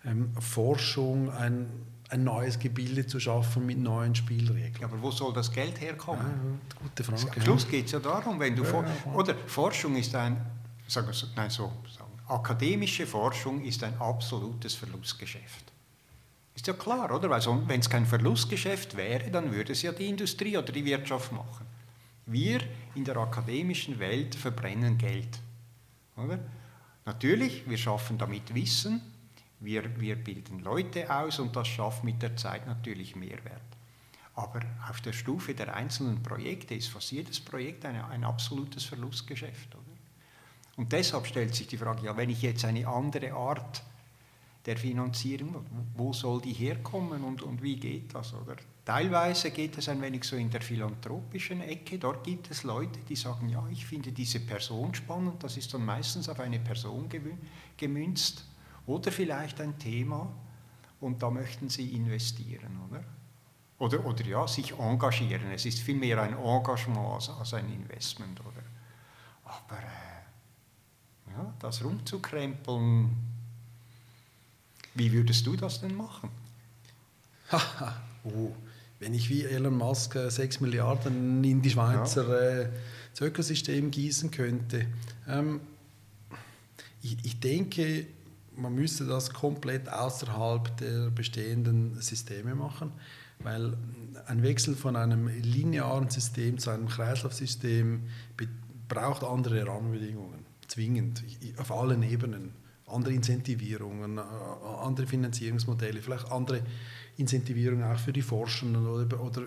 ähm, 0.04 0.33
Forschung 0.38 1.30
ein, 1.30 1.68
ein 2.11 2.22
neues 2.22 2.59
Gebilde 2.59 3.07
zu 3.07 3.18
schaffen 3.18 3.66
mit 3.66 3.78
neuen 3.78 4.14
Spielregeln. 4.14 4.85
Aber 4.85 5.02
wo 5.02 5.11
soll 5.11 5.33
das 5.33 5.50
Geld 5.50 5.80
herkommen? 5.80 6.24
Ja, 6.24 6.78
gute 6.80 7.02
Frage. 7.02 7.33
Am 7.35 7.42
Schluss 7.42 7.68
geht 7.68 7.87
es 7.87 7.92
ja 7.92 7.98
darum, 7.98 8.38
wenn 8.38 8.54
du 8.54 8.62
ja, 8.62 8.83
ja, 8.83 9.12
oder 9.12 9.35
Forschung 9.46 9.96
ist 9.96 10.14
ein, 10.14 10.37
sagen 10.87 11.09
wir 11.09 11.14
so, 11.14 11.26
nein 11.35 11.50
so, 11.50 11.72
sagen, 11.96 12.12
akademische 12.28 13.07
Forschung 13.07 13.64
ist 13.64 13.83
ein 13.83 13.98
absolutes 13.98 14.74
Verlustgeschäft. 14.74 15.73
Ist 16.54 16.66
ja 16.66 16.72
klar, 16.72 17.12
oder? 17.12 17.28
Weil 17.30 17.42
wenn 17.68 17.80
es 17.80 17.90
kein 17.90 18.06
Verlustgeschäft 18.06 18.96
wäre, 18.96 19.30
dann 19.30 19.52
würde 19.52 19.72
es 19.72 19.82
ja 19.82 19.92
die 19.92 20.08
Industrie 20.08 20.56
oder 20.56 20.72
die 20.72 20.84
Wirtschaft 20.84 21.32
machen. 21.32 21.66
Wir 22.26 22.60
in 22.94 23.04
der 23.04 23.16
akademischen 23.16 23.98
Welt 23.98 24.34
verbrennen 24.34 24.96
Geld. 24.96 25.40
Oder? 26.16 26.38
Natürlich, 27.04 27.68
wir 27.68 27.76
schaffen 27.76 28.16
damit 28.16 28.54
Wissen, 28.54 29.02
wir, 29.60 30.00
wir 30.00 30.16
bilden 30.16 30.60
Leute 30.60 31.14
aus 31.14 31.38
und 31.38 31.54
das 31.56 31.68
schafft 31.68 32.04
mit 32.04 32.22
der 32.22 32.36
Zeit 32.36 32.66
natürlich 32.66 33.16
Mehrwert. 33.16 33.60
Aber 34.34 34.60
auf 34.88 35.00
der 35.00 35.12
Stufe 35.12 35.54
der 35.54 35.74
einzelnen 35.74 36.22
Projekte 36.22 36.74
ist 36.74 36.88
fast 36.88 37.12
jedes 37.12 37.40
Projekt 37.40 37.84
eine, 37.84 38.06
ein 38.08 38.24
absolutes 38.24 38.84
Verlustgeschäft. 38.84 39.74
Oder? 39.74 39.84
Und 40.76 40.92
deshalb 40.92 41.26
stellt 41.26 41.54
sich 41.54 41.68
die 41.68 41.76
Frage, 41.76 42.06
ja, 42.06 42.16
wenn 42.16 42.30
ich 42.30 42.42
jetzt 42.42 42.64
eine 42.64 42.86
andere 42.86 43.32
Art 43.32 43.82
der 44.66 44.77
Finanzierung, 44.77 45.66
wo 45.94 46.12
soll 46.12 46.40
die 46.40 46.53
herkommen 46.53 47.22
und, 47.22 47.42
und 47.42 47.62
wie 47.62 47.77
geht 47.77 48.14
das? 48.14 48.33
Oder? 48.33 48.57
Teilweise 48.85 49.50
geht 49.50 49.77
es 49.77 49.88
ein 49.88 50.00
wenig 50.00 50.24
so 50.24 50.37
in 50.37 50.50
der 50.50 50.62
philanthropischen 50.62 51.61
Ecke, 51.61 51.98
dort 51.98 52.24
gibt 52.24 52.50
es 52.50 52.62
Leute, 52.62 53.00
die 53.09 53.16
sagen, 53.16 53.48
ja, 53.48 53.66
ich 53.70 53.85
finde 53.85 54.12
diese 54.12 54.40
Person 54.40 54.94
spannend, 54.94 55.42
das 55.42 55.57
ist 55.57 55.72
dann 55.74 55.85
meistens 55.85 56.29
auf 56.29 56.40
eine 56.40 56.59
Person 56.59 57.09
gemünzt 57.77 58.44
oder 58.87 59.12
vielleicht 59.12 59.61
ein 59.61 59.79
Thema 59.79 60.31
und 61.00 61.22
da 61.22 61.31
möchten 61.31 61.68
sie 61.68 61.94
investieren, 61.94 62.79
oder? 62.88 63.05
Oder, 63.79 64.07
oder 64.07 64.24
ja, 64.24 64.46
sich 64.46 64.72
engagieren. 64.79 65.50
Es 65.53 65.66
ist 65.66 65.81
vielmehr 65.81 66.22
ein 66.22 66.38
Engagement 66.38 67.07
als, 67.07 67.29
als 67.29 67.55
ein 67.55 67.68
Investment, 67.70 68.40
oder? 68.40 68.62
Aber 69.44 69.79
äh, 69.79 71.33
ja, 71.33 71.55
das 71.59 71.85
rumzukrempeln, 71.85 73.34
wie 74.94 75.12
würdest 75.12 75.46
du 75.46 75.57
das 75.57 75.80
denn 75.80 75.94
machen? 75.94 76.30
oh, 78.24 78.52
wenn 79.00 79.14
ich 79.14 79.28
wie 79.28 79.44
Elon 79.44 79.76
Musk 79.76 80.16
6 80.16 80.57
äh, 80.57 80.62
Milliarden 80.62 81.44
in 81.44 81.62
die 81.62 81.70
Schweizer 81.70 82.28
ja. 82.28 82.62
äh, 82.62 82.68
Ökosystem 83.20 83.90
gießen 83.90 84.30
könnte. 84.30 84.87
Ähm, 85.28 85.61
ich, 87.02 87.16
ich 87.22 87.40
denke, 87.40 88.07
man 88.57 88.74
müsste 88.74 89.04
das 89.04 89.33
komplett 89.33 89.88
außerhalb 89.88 90.76
der 90.78 91.11
bestehenden 91.11 92.00
Systeme 92.00 92.54
machen, 92.54 92.92
weil 93.40 93.76
ein 94.26 94.42
Wechsel 94.42 94.74
von 94.74 94.96
einem 94.96 95.28
linearen 95.28 96.09
System 96.09 96.59
zu 96.59 96.70
einem 96.70 96.88
Kreislaufsystem 96.88 98.04
braucht 98.88 99.24
andere 99.24 99.66
Rahmenbedingungen, 99.66 100.46
zwingend, 100.68 101.22
auf 101.59 101.70
allen 101.72 102.02
Ebenen 102.02 102.52
andere 102.87 103.14
Incentivierungen, 103.14 104.18
äh, 104.18 104.23
andere 104.83 105.07
Finanzierungsmodelle, 105.07 106.01
vielleicht 106.03 106.31
andere 106.31 106.62
Incentivierungen 107.16 107.85
auch 107.85 107.99
für 107.99 108.12
die 108.12 108.23
Forschenden 108.23 108.87
oder, 108.87 109.20
oder 109.20 109.42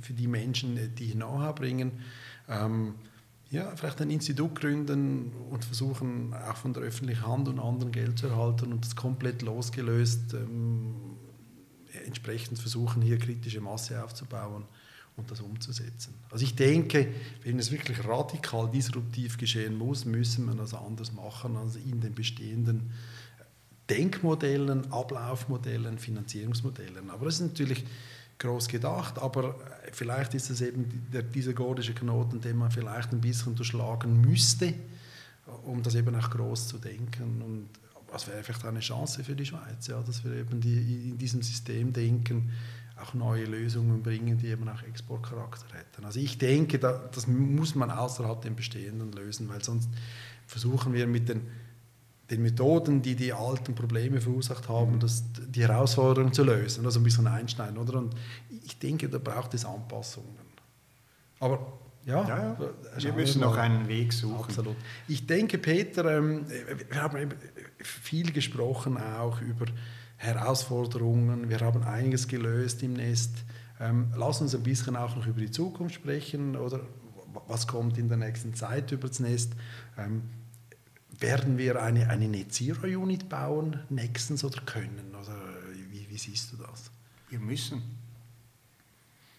für 0.00 0.12
die 0.12 0.26
Menschen, 0.26 0.94
die 0.94 1.12
Know-how 1.12 1.54
bringen. 1.54 1.92
Ähm, 2.48 2.94
ja, 3.50 3.70
vielleicht 3.76 4.00
ein 4.00 4.10
Institut 4.10 4.54
gründen 4.54 5.30
und 5.50 5.64
versuchen, 5.64 6.32
auch 6.32 6.56
von 6.56 6.72
der 6.72 6.84
öffentlichen 6.84 7.26
Hand 7.26 7.48
und 7.48 7.58
anderen 7.60 7.92
Geld 7.92 8.18
zu 8.18 8.28
erhalten 8.28 8.72
und 8.72 8.84
das 8.84 8.96
komplett 8.96 9.42
losgelöst 9.42 10.32
ähm, 10.32 10.94
entsprechend 12.06 12.58
versuchen, 12.58 13.02
hier 13.02 13.18
kritische 13.18 13.60
Masse 13.60 14.02
aufzubauen 14.02 14.64
und 15.16 15.30
das 15.30 15.40
umzusetzen. 15.40 16.14
Also 16.30 16.44
ich 16.44 16.54
denke, 16.54 17.08
wenn 17.42 17.58
es 17.58 17.70
wirklich 17.70 18.04
radikal 18.04 18.70
disruptiv 18.70 19.36
geschehen 19.36 19.76
muss, 19.76 20.04
müssen 20.04 20.46
wir 20.46 20.54
das 20.54 20.74
anders 20.74 21.12
machen 21.12 21.56
als 21.56 21.76
in 21.76 22.00
den 22.00 22.14
bestehenden 22.14 22.90
Denkmodellen, 23.90 24.90
Ablaufmodellen, 24.90 25.98
Finanzierungsmodellen. 25.98 27.10
Aber 27.10 27.26
das 27.26 27.34
ist 27.34 27.48
natürlich 27.48 27.84
groß 28.38 28.68
gedacht, 28.68 29.18
aber 29.18 29.54
vielleicht 29.92 30.34
ist 30.34 30.50
es 30.50 30.60
eben 30.62 31.06
der, 31.12 31.22
dieser 31.22 31.52
gordische 31.52 31.94
Knoten, 31.94 32.40
den 32.40 32.56
man 32.56 32.70
vielleicht 32.70 33.12
ein 33.12 33.20
bisschen 33.20 33.54
durchschlagen 33.54 34.20
müsste, 34.20 34.74
um 35.64 35.82
das 35.82 35.94
eben 35.94 36.14
auch 36.14 36.30
groß 36.30 36.68
zu 36.68 36.78
denken. 36.78 37.42
Und 37.42 37.68
was 38.10 38.26
wäre 38.26 38.42
vielleicht 38.42 38.64
eine 38.64 38.80
Chance 38.80 39.24
für 39.24 39.34
die 39.34 39.46
Schweiz, 39.46 39.86
ja, 39.86 40.00
dass 40.02 40.24
wir 40.24 40.32
eben 40.32 40.60
die, 40.60 41.10
in 41.10 41.18
diesem 41.18 41.42
System 41.42 41.92
denken, 41.92 42.50
auch 43.00 43.14
neue 43.14 43.44
Lösungen 43.44 44.02
bringen, 44.02 44.38
die 44.38 44.48
eben 44.48 44.68
auch 44.68 44.82
Exportcharakter 44.82 45.76
hätten. 45.76 46.04
Also 46.04 46.20
ich 46.20 46.38
denke, 46.38 46.78
da, 46.78 46.92
das 47.12 47.26
muss 47.26 47.74
man 47.74 47.90
außerhalb 47.90 48.42
dem 48.42 48.54
Bestehenden 48.54 49.12
lösen, 49.12 49.48
weil 49.48 49.62
sonst 49.62 49.88
versuchen 50.46 50.92
wir 50.92 51.06
mit 51.06 51.28
den, 51.28 51.42
den 52.30 52.42
Methoden, 52.42 53.02
die 53.02 53.16
die 53.16 53.32
alten 53.32 53.74
Probleme 53.74 54.20
verursacht 54.20 54.68
haben, 54.68 55.00
das, 55.00 55.24
die 55.48 55.62
Herausforderungen 55.62 56.32
zu 56.32 56.44
lösen. 56.44 56.84
Also 56.84 57.00
ein 57.00 57.04
bisschen 57.04 57.26
einschneiden, 57.26 57.78
oder? 57.78 57.98
Und 57.98 58.14
ich 58.64 58.78
denke, 58.78 59.08
da 59.08 59.18
braucht 59.18 59.54
es 59.54 59.64
Anpassungen. 59.64 60.52
Aber 61.40 61.80
ja, 62.04 62.26
ja, 62.26 62.56
ja. 62.58 63.02
wir 63.04 63.12
müssen 63.12 63.40
noch 63.40 63.56
einen 63.56 63.86
Weg 63.88 64.12
suchen. 64.12 64.44
Absolut. 64.44 64.76
Ich 65.06 65.26
denke, 65.26 65.58
Peter, 65.58 66.18
ähm, 66.18 66.46
wir 66.90 67.00
haben 67.00 67.28
viel 67.78 68.32
gesprochen 68.32 68.96
auch 68.96 69.40
über 69.40 69.66
Herausforderungen. 70.22 71.48
Wir 71.48 71.60
haben 71.60 71.82
einiges 71.82 72.28
gelöst 72.28 72.82
im 72.84 72.92
Nest. 72.92 73.32
Ähm, 73.80 74.12
lass 74.16 74.40
uns 74.40 74.54
ein 74.54 74.62
bisschen 74.62 74.94
auch 74.94 75.16
noch 75.16 75.26
über 75.26 75.40
die 75.40 75.50
Zukunft 75.50 75.96
sprechen 75.96 76.54
oder 76.56 76.80
was 77.48 77.66
kommt 77.66 77.98
in 77.98 78.08
der 78.08 78.18
nächsten 78.18 78.54
Zeit 78.54 78.92
über 78.92 79.08
das 79.08 79.18
Nest. 79.18 79.52
Ähm, 79.98 80.22
werden 81.18 81.58
wir 81.58 81.82
eine, 81.82 82.08
eine 82.08 82.28
Net 82.28 82.52
Zero 82.52 82.86
Unit 82.86 83.28
bauen 83.28 83.80
nächstens 83.90 84.44
oder 84.44 84.60
können? 84.60 85.12
Oder 85.20 85.36
wie, 85.90 86.08
wie 86.08 86.18
siehst 86.18 86.52
du 86.52 86.56
das? 86.56 86.92
Wir 87.28 87.40
müssen. 87.40 87.82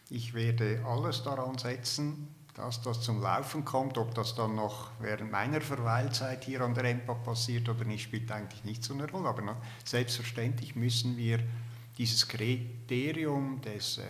Ich 0.09 0.33
werde 0.33 0.83
alles 0.85 1.23
daran 1.23 1.57
setzen, 1.57 2.27
dass 2.53 2.81
das 2.81 3.01
zum 3.01 3.21
Laufen 3.21 3.65
kommt. 3.65 3.97
Ob 3.97 4.13
das 4.15 4.35
dann 4.35 4.55
noch 4.55 4.91
während 4.99 5.31
meiner 5.31 5.61
Verweilzeit 5.61 6.43
hier 6.43 6.61
an 6.61 6.73
der 6.73 6.85
EMPA 6.85 7.13
passiert 7.15 7.67
oder 7.69 7.85
nicht, 7.85 8.03
spielt 8.03 8.31
eigentlich 8.31 8.63
nicht 8.63 8.83
so 8.83 8.93
eine 8.93 9.09
Rolle. 9.09 9.29
Aber 9.29 9.41
na, 9.41 9.57
selbstverständlich 9.85 10.75
müssen 10.75 11.17
wir 11.17 11.39
dieses 11.97 12.27
Kriterium 12.27 13.61
des 13.61 13.99
äh, 13.99 14.03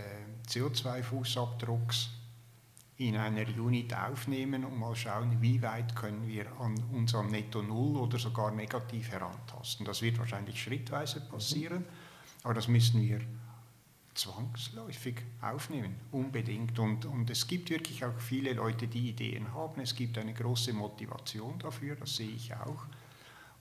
CO2-Fußabdrucks 0.47 2.09
in 2.97 3.17
einer 3.17 3.47
Unit 3.57 3.93
aufnehmen 3.95 4.63
und 4.63 4.77
mal 4.77 4.95
schauen, 4.95 5.41
wie 5.41 5.61
weit 5.61 5.95
können 5.95 6.27
wir 6.27 6.45
an 6.59 6.75
unserem 6.91 7.27
Netto 7.27 7.61
Null 7.61 7.97
oder 7.97 8.19
sogar 8.19 8.51
negativ 8.51 9.11
herantasten. 9.11 9.85
Das 9.85 10.01
wird 10.01 10.19
wahrscheinlich 10.19 10.61
schrittweise 10.61 11.21
passieren, 11.21 11.85
aber 12.43 12.53
das 12.53 12.67
müssen 12.67 13.01
wir 13.01 13.21
zwangsläufig 14.15 15.15
aufnehmen, 15.41 15.95
unbedingt. 16.11 16.77
Und, 16.79 17.05
und 17.05 17.29
es 17.29 17.47
gibt 17.47 17.69
wirklich 17.69 18.05
auch 18.05 18.19
viele 18.19 18.53
Leute, 18.53 18.87
die 18.87 19.09
Ideen 19.09 19.53
haben. 19.53 19.81
Es 19.81 19.95
gibt 19.95 20.17
eine 20.17 20.33
große 20.33 20.73
Motivation 20.73 21.57
dafür, 21.59 21.95
das 21.95 22.15
sehe 22.15 22.29
ich 22.29 22.53
auch. 22.55 22.85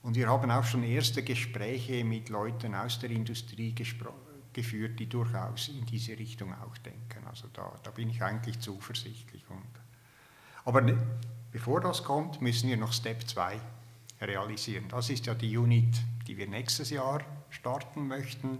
Und 0.01 0.15
wir 0.15 0.27
haben 0.27 0.51
auch 0.51 0.63
schon 0.65 0.83
erste 0.83 1.23
Gespräche 1.23 2.03
mit 2.03 2.29
Leuten 2.29 2.75
aus 2.75 2.99
der 2.99 3.09
Industrie 3.11 3.73
geführt, 4.51 4.99
die 4.99 5.07
durchaus 5.07 5.69
in 5.69 5.85
diese 5.85 6.17
Richtung 6.17 6.53
auch 6.53 6.77
denken. 6.79 7.25
Also 7.25 7.47
da, 7.53 7.73
da 7.81 7.91
bin 7.91 8.09
ich 8.09 8.21
eigentlich 8.21 8.59
zuversichtlich. 8.59 9.43
Und, 9.49 9.63
aber 10.65 10.81
ne, 10.81 10.97
bevor 11.51 11.79
das 11.79 12.03
kommt, 12.03 12.41
müssen 12.41 12.69
wir 12.69 12.77
noch 12.77 12.91
Step 12.91 13.27
2 13.27 13.59
realisieren. 14.21 14.85
Das 14.89 15.09
ist 15.09 15.25
ja 15.25 15.33
die 15.33 15.57
Unit, 15.57 15.95
die 16.27 16.37
wir 16.37 16.47
nächstes 16.47 16.89
Jahr 16.89 17.21
starten 17.49 18.07
möchten 18.07 18.59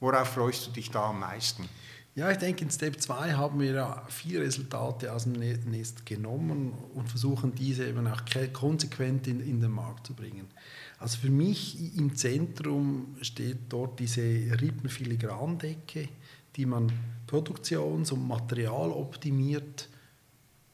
Worauf 0.00 0.28
freust 0.28 0.66
du 0.66 0.70
dich 0.72 0.90
da 0.90 1.10
am 1.10 1.20
meisten? 1.20 1.68
Ja, 2.16 2.30
ich 2.30 2.38
denke, 2.38 2.64
in 2.64 2.70
Step 2.70 2.98
2 2.98 3.34
haben 3.34 3.60
wir 3.60 3.72
ja 3.72 4.02
vier 4.08 4.40
Resultate 4.40 5.12
aus 5.12 5.24
dem 5.24 5.34
ne-, 5.34 5.58
Nest 5.66 6.06
genommen 6.06 6.72
und 6.94 7.10
versuchen 7.10 7.54
diese 7.54 7.86
eben 7.86 8.06
auch 8.06 8.22
konsequent 8.54 9.26
in, 9.26 9.40
in 9.40 9.60
den 9.60 9.70
Markt 9.70 10.06
zu 10.06 10.14
bringen. 10.14 10.46
Also 10.98 11.18
für 11.18 11.30
mich 11.30 11.94
im 11.94 12.16
Zentrum 12.16 13.16
steht 13.20 13.58
dort 13.68 14.00
diese 14.00 14.22
Rippenfiligrandecke, 14.22 16.08
die 16.56 16.64
man 16.64 16.90
produktions- 17.26 18.12
und 18.12 18.26
materialoptimiert 18.26 19.90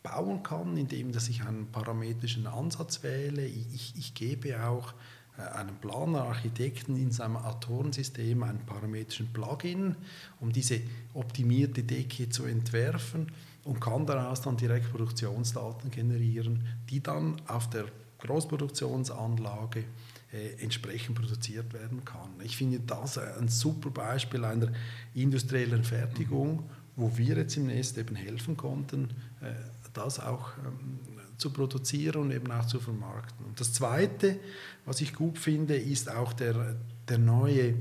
bauen 0.05 0.45
kann, 0.45 0.77
indem 0.77 1.11
dass 1.11 1.29
ich 1.29 1.43
einen 1.43 1.67
parametrischen 1.73 2.47
Ansatz 2.47 3.03
wähle. 3.03 3.45
Ich, 3.45 3.95
ich 3.97 4.15
gebe 4.15 4.65
auch 4.65 4.95
einem 5.37 5.77
Planer, 5.77 6.25
Architekten 6.25 6.97
in 6.97 7.11
seinem 7.11 7.37
Autorensystem 7.37 8.43
einen 8.43 8.61
parametrischen 8.67 9.33
Plugin, 9.33 9.97
um 10.41 10.53
diese 10.53 10.81
optimierte 11.15 11.83
Decke 11.83 12.29
zu 12.29 12.45
entwerfen 12.45 13.33
und 13.65 13.81
kann 13.81 14.07
daraus 14.07 14.43
dann 14.43 14.57
direkt 14.57 14.91
Produktionsdaten 14.91 15.91
generieren, 15.91 16.67
die 16.91 17.03
dann 17.03 17.41
auf 17.47 17.71
der 17.71 17.87
Großproduktionsanlage 18.19 19.85
äh, 20.33 20.63
entsprechend 20.63 21.19
produziert 21.19 21.73
werden 21.73 22.05
kann. 22.05 22.31
Ich 22.43 22.57
finde 22.57 22.81
das 22.81 23.19
ein 23.19 23.49
super 23.49 23.91
Beispiel 23.91 24.45
einer 24.45 24.69
industriellen 25.15 25.85
Fertigung, 25.85 26.69
wo 26.95 27.17
wir 27.17 27.37
jetzt 27.37 27.57
im 27.57 27.67
Nest 27.67 27.99
eben 27.99 28.15
helfen 28.15 28.57
konnten, 28.57 29.11
äh, 29.41 29.53
das 29.93 30.21
auch 30.21 30.53
ähm, 30.59 31.01
zu 31.43 31.51
produzieren 31.51 32.23
und 32.23 32.31
eben 32.31 32.51
auch 32.51 32.67
zu 32.67 32.81
vermarkten. 32.81 33.45
Und 33.45 33.61
das 33.61 33.73
Zweite, 33.73 34.39
was 34.87 35.01
ich 35.01 35.13
gut 35.13 35.39
finde, 35.39 35.77
ist 35.77 36.11
auch 36.11 36.33
der, 36.33 36.77
der 37.09 37.19
neue 37.19 37.75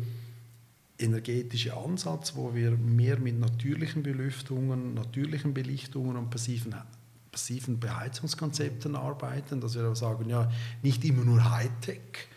energetische 0.97 1.75
Ansatz, 1.77 2.35
wo 2.35 2.53
wir 2.53 2.71
mehr 2.71 3.19
mit 3.19 3.39
natürlichen 3.39 4.03
Belüftungen, 4.03 4.93
natürlichen 4.95 5.53
Belichtungen 5.53 6.17
und 6.17 6.29
passiven, 6.29 6.75
passiven 7.31 7.79
Beheizungskonzepten 7.79 8.95
arbeiten, 8.95 9.61
dass 9.61 9.75
wir 9.75 9.95
sagen, 9.95 10.29
ja, 10.29 10.51
nicht 10.81 11.05
immer 11.05 11.23
nur 11.23 11.51
Hightech, 11.51 12.27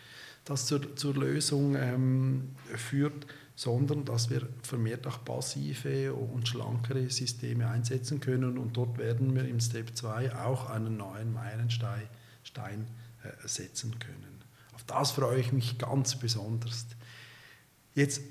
das 0.45 0.67
zur, 0.67 0.95
zur 0.95 1.15
Lösung 1.15 1.75
ähm, 1.75 2.49
führt, 2.75 3.25
sondern 3.55 4.03
dass 4.03 4.29
wir 4.29 4.47
vermehrt 4.63 5.07
auch 5.07 5.23
passive 5.23 6.13
und 6.13 6.47
schlankere 6.47 7.09
Systeme 7.09 7.67
einsetzen 7.67 8.19
können. 8.19 8.57
Und 8.57 8.75
dort 8.75 8.97
werden 8.97 9.33
wir 9.33 9.47
im 9.47 9.59
Step 9.59 9.95
2 9.95 10.35
auch 10.35 10.69
einen 10.69 10.97
neuen 10.97 11.33
Meilenstein 11.33 12.07
äh, 13.23 13.47
setzen 13.47 13.97
können. 13.99 14.43
Auf 14.73 14.83
das 14.83 15.11
freue 15.11 15.39
ich 15.39 15.53
mich 15.53 15.77
ganz 15.77 16.17
besonders. 16.17 16.85
Jetzt 17.93 18.21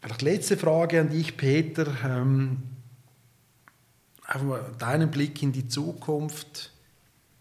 vielleicht 0.00 0.22
letzte 0.22 0.56
Frage 0.56 1.00
an 1.02 1.10
dich, 1.10 1.36
Peter. 1.36 1.86
Ähm, 2.02 2.62
deinen 4.78 5.10
Blick 5.10 5.42
in 5.42 5.52
die 5.52 5.68
Zukunft. 5.68 6.72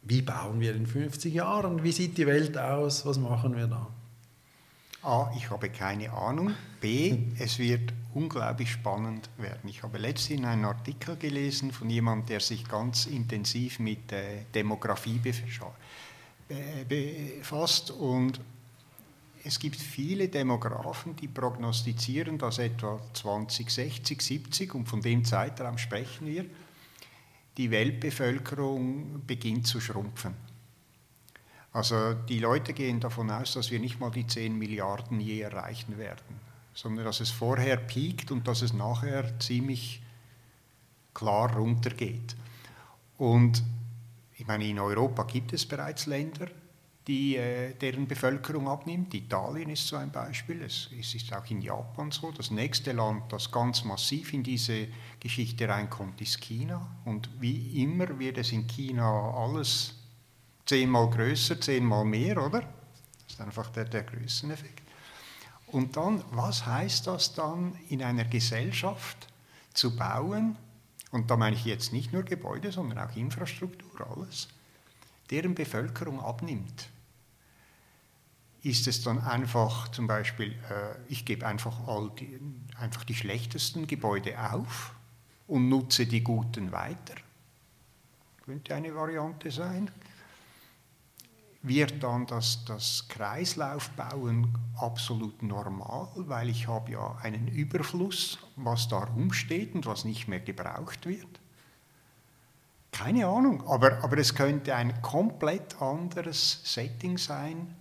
Wie 0.01 0.21
bauen 0.21 0.59
wir 0.59 0.75
in 0.75 0.85
50 0.85 1.33
Jahren? 1.33 1.83
Wie 1.83 1.91
sieht 1.91 2.17
die 2.17 2.27
Welt 2.27 2.57
aus? 2.57 3.05
Was 3.05 3.17
machen 3.17 3.55
wir 3.55 3.67
da? 3.67 3.87
A, 5.03 5.31
ich 5.35 5.49
habe 5.49 5.69
keine 5.69 6.11
Ahnung. 6.11 6.53
B, 6.81 7.17
es 7.39 7.59
wird 7.59 7.93
unglaublich 8.13 8.71
spannend 8.71 9.29
werden. 9.37 9.69
Ich 9.69 9.83
habe 9.83 9.97
letztens 9.97 10.45
einen 10.45 10.65
Artikel 10.65 11.15
gelesen 11.15 11.71
von 11.71 11.89
jemandem, 11.89 12.27
der 12.27 12.39
sich 12.39 12.67
ganz 12.67 13.05
intensiv 13.05 13.79
mit 13.79 14.11
äh, 14.11 14.43
Demografie 14.53 15.21
befasst 16.87 17.91
und 17.91 18.39
es 19.43 19.59
gibt 19.59 19.77
viele 19.77 20.27
Demografen, 20.27 21.15
die 21.15 21.27
prognostizieren, 21.27 22.37
dass 22.37 22.57
etwa 22.57 22.99
2060, 23.13 24.21
70, 24.21 24.75
und 24.75 24.87
von 24.87 25.01
dem 25.01 25.23
Zeitraum 25.23 25.77
sprechen 25.77 26.27
wir, 26.27 26.45
die 27.55 27.71
Weltbevölkerung 27.71 29.25
beginnt 29.25 29.65
zu 29.65 29.79
schrumpfen. 29.79 30.33
Also 31.77 32.15
die 32.15 32.39
Leute 32.39 32.73
gehen 32.73 32.99
davon 32.99 33.29
aus, 33.29 33.53
dass 33.53 33.69
wir 33.69 33.79
nicht 33.79 33.99
mal 33.99 34.09
die 34.09 34.25
10 34.25 34.57
Milliarden 34.57 35.19
je 35.19 35.41
erreichen 35.41 35.99
werden, 35.99 36.39
sondern 36.73 37.05
dass 37.05 37.19
es 37.19 37.29
vorher 37.29 37.77
piekt 37.77 38.31
und 38.31 38.47
dass 38.47 38.63
es 38.63 38.73
nachher 38.73 39.37
ziemlich 39.37 40.01
klar 41.13 41.55
runtergeht. 41.55 42.35
Und 43.19 43.61
ich 44.37 44.47
meine, 44.47 44.65
in 44.65 44.79
Europa 44.79 45.21
gibt 45.25 45.53
es 45.53 45.67
bereits 45.67 46.07
Länder, 46.07 46.47
die, 47.05 47.35
äh, 47.35 47.75
deren 47.75 48.07
Bevölkerung 48.07 48.67
abnimmt. 48.67 49.13
Italien 49.13 49.69
ist 49.69 49.85
so 49.85 49.97
ein 49.97 50.11
Beispiel. 50.11 50.63
Es, 50.63 50.89
es, 50.99 51.13
ist 51.13 51.31
auch 51.31 51.45
in 51.51 51.61
Japan 51.61 52.09
so. 52.09 52.31
Das 52.31 52.49
nächste 52.49 52.91
Land, 52.93 53.31
das 53.31 53.51
ganz 53.51 53.83
massiv 53.83 54.33
in 54.33 54.41
diese 54.41 54.87
Geschichte 55.19 55.69
reinkommt, 55.69 56.21
ist 56.21 56.41
China. 56.41 56.89
Und 57.05 57.29
wie 57.39 57.83
immer 57.83 58.17
wird 58.17 58.39
es 58.39 58.51
in 58.51 58.65
China 58.65 59.31
alles 59.35 59.96
zehnmal 60.67 61.09
größer, 61.09 61.59
zehnmal 61.59 62.05
mehr, 62.05 62.43
oder? 62.43 62.61
Das 62.61 63.33
ist 63.33 63.41
einfach 63.41 63.69
der, 63.71 63.85
der 63.85 64.03
Größeneffekt. 64.03 64.83
Und 65.67 65.97
dann, 65.97 66.23
was 66.31 66.65
heißt 66.65 67.07
das 67.07 67.33
dann 67.33 67.75
in 67.89 68.03
einer 68.03 68.25
Gesellschaft 68.25 69.27
zu 69.73 69.95
bauen? 69.95 70.55
Und 71.11 71.31
da 71.31 71.37
meine 71.37 71.55
ich 71.55 71.65
jetzt 71.65 71.91
nicht 71.93 72.13
nur 72.13 72.23
Gebäude, 72.23 72.71
sondern 72.71 72.99
auch 72.99 73.15
Infrastruktur, 73.15 74.07
alles, 74.15 74.49
deren 75.29 75.55
Bevölkerung 75.55 76.21
abnimmt. 76.21 76.89
ist 78.63 78.87
es 78.87 79.03
dann 79.03 79.19
einfach 79.19 79.89
zum 79.89 80.07
Beispiel, 80.07 80.51
äh, 80.69 80.95
ich 81.07 81.25
gebe 81.25 81.45
einfach, 81.45 81.79
einfach 82.77 83.03
die 83.05 83.15
schlechtesten 83.15 83.87
Gebäude 83.87 84.37
auf 84.51 84.93
und 85.47 85.69
nutze 85.69 86.05
die 86.05 86.21
guten 86.21 86.71
weiter. 86.71 87.15
Könnte 88.43 88.75
eine 88.75 88.93
Variante 88.93 89.51
sein. 89.51 89.91
Wird 91.63 92.03
dann 92.03 92.25
das, 92.27 92.63
das 92.65 93.07
Kreislaufbauen 93.09 94.57
absolut 94.79 95.41
normal, 95.41 96.09
weil 96.15 96.49
ich 96.49 96.67
habe 96.67 96.91
ja 96.91 97.15
einen 97.21 97.47
Überfluss, 97.47 98.37
was 98.55 98.87
da 98.87 98.99
rumsteht 98.99 99.73
und 99.75 99.85
was 99.85 100.05
nicht 100.05 100.27
mehr 100.27 100.39
gebraucht 100.39 101.05
wird? 101.05 101.39
Keine 102.91 103.27
Ahnung, 103.27 103.67
aber, 103.67 104.03
aber 104.03 104.17
es 104.17 104.33
könnte 104.33 104.75
ein 104.75 105.01
komplett 105.01 105.81
anderes 105.81 106.61
Setting 106.63 107.17
sein, 107.17 107.75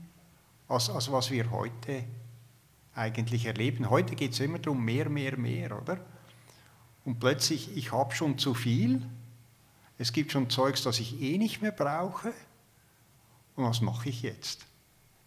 als, 0.68 0.90
als 0.90 1.10
was 1.12 1.30
wir 1.30 1.50
heute 1.50 2.04
eigentlich 2.94 3.46
erleben. 3.46 3.88
Heute 3.90 4.14
geht 4.14 4.32
es 4.32 4.40
immer 4.40 4.58
darum, 4.58 4.84
mehr, 4.84 5.08
mehr, 5.08 5.36
mehr, 5.36 5.80
oder? 5.80 5.98
Und 7.04 7.20
plötzlich, 7.20 7.76
ich 7.76 7.92
habe 7.92 8.14
schon 8.14 8.36
zu 8.38 8.52
viel, 8.54 9.06
es 9.98 10.12
gibt 10.12 10.32
schon 10.32 10.50
Zeugs, 10.50 10.82
das 10.82 10.98
ich 10.98 11.20
eh 11.20 11.38
nicht 11.38 11.62
mehr 11.62 11.72
brauche. 11.72 12.32
Und 13.56 13.64
was 13.64 13.80
mache 13.80 14.10
ich 14.10 14.22
jetzt? 14.22 14.66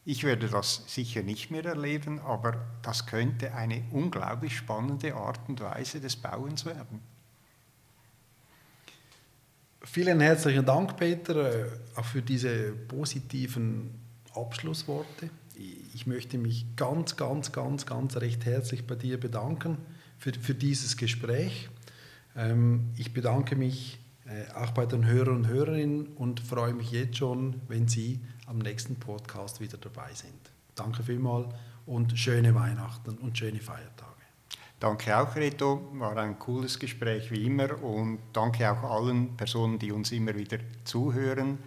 Ich 0.05 0.23
werde 0.23 0.47
das 0.47 0.83
sicher 0.87 1.23
nicht 1.23 1.51
mehr 1.51 1.65
erleben, 1.65 2.19
aber 2.19 2.65
das 2.81 3.05
könnte 3.05 3.53
eine 3.53 3.83
unglaublich 3.91 4.55
spannende 4.55 5.13
Art 5.15 5.39
und 5.47 5.59
Weise 5.59 5.99
des 5.99 6.15
Bauens 6.15 6.65
werden. 6.65 7.01
Vielen 9.83 10.19
herzlichen 10.19 10.65
Dank, 10.65 10.97
Peter, 10.97 11.65
äh, 11.65 11.69
auch 11.95 12.05
für 12.05 12.21
diese 12.21 12.71
positiven 12.71 13.91
Abschlussworte. 14.33 15.29
Ich 15.93 16.05
möchte 16.05 16.37
mich 16.37 16.65
ganz, 16.75 17.15
ganz, 17.15 17.51
ganz, 17.51 17.85
ganz 17.85 18.17
recht 18.17 18.45
herzlich 18.45 18.85
bei 18.85 18.95
dir 18.95 19.19
bedanken 19.19 19.77
für, 20.17 20.33
für 20.33 20.53
dieses 20.53 20.97
Gespräch. 20.97 21.69
Ähm, 22.35 22.89
ich 22.97 23.13
bedanke 23.13 23.55
mich 23.55 23.99
auch 24.55 24.71
bei 24.71 24.85
den 24.85 25.05
Hörern 25.05 25.37
und 25.37 25.47
Hörerinnen 25.47 26.07
und 26.15 26.39
freue 26.39 26.73
mich 26.73 26.91
jetzt 26.91 27.17
schon, 27.17 27.61
wenn 27.67 27.87
Sie 27.87 28.19
am 28.45 28.59
nächsten 28.59 28.95
Podcast 28.95 29.59
wieder 29.59 29.77
dabei 29.77 30.13
sind. 30.13 30.51
Danke 30.75 31.03
vielmals 31.03 31.53
und 31.85 32.17
schöne 32.17 32.53
Weihnachten 32.53 33.17
und 33.17 33.37
schöne 33.37 33.59
Feiertage. 33.59 34.09
Danke 34.79 35.17
auch, 35.17 35.35
Reto. 35.35 35.89
War 35.93 36.15
ein 36.17 36.39
cooles 36.39 36.79
Gespräch 36.79 37.31
wie 37.31 37.45
immer 37.45 37.83
und 37.83 38.19
danke 38.31 38.71
auch 38.71 38.83
allen 38.83 39.35
Personen, 39.35 39.77
die 39.77 39.91
uns 39.91 40.11
immer 40.11 40.35
wieder 40.35 40.57
zuhören. 40.85 41.57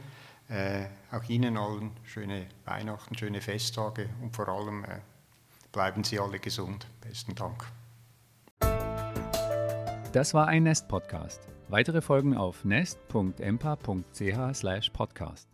Äh, 0.48 0.86
auch 1.10 1.28
Ihnen 1.28 1.56
allen 1.56 1.90
schöne 2.04 2.46
Weihnachten, 2.64 3.16
schöne 3.16 3.40
Festtage 3.40 4.08
und 4.22 4.34
vor 4.34 4.48
allem 4.48 4.84
äh, 4.84 5.00
bleiben 5.72 6.04
Sie 6.04 6.18
alle 6.18 6.38
gesund. 6.38 6.86
Besten 7.00 7.34
Dank. 7.34 7.64
Das 10.12 10.34
war 10.34 10.46
ein 10.48 10.64
Nest-Podcast. 10.64 11.51
Weitere 11.72 12.02
Folgen 12.02 12.36
auf 12.36 12.66
nest.empa.ch/podcast. 12.66 15.51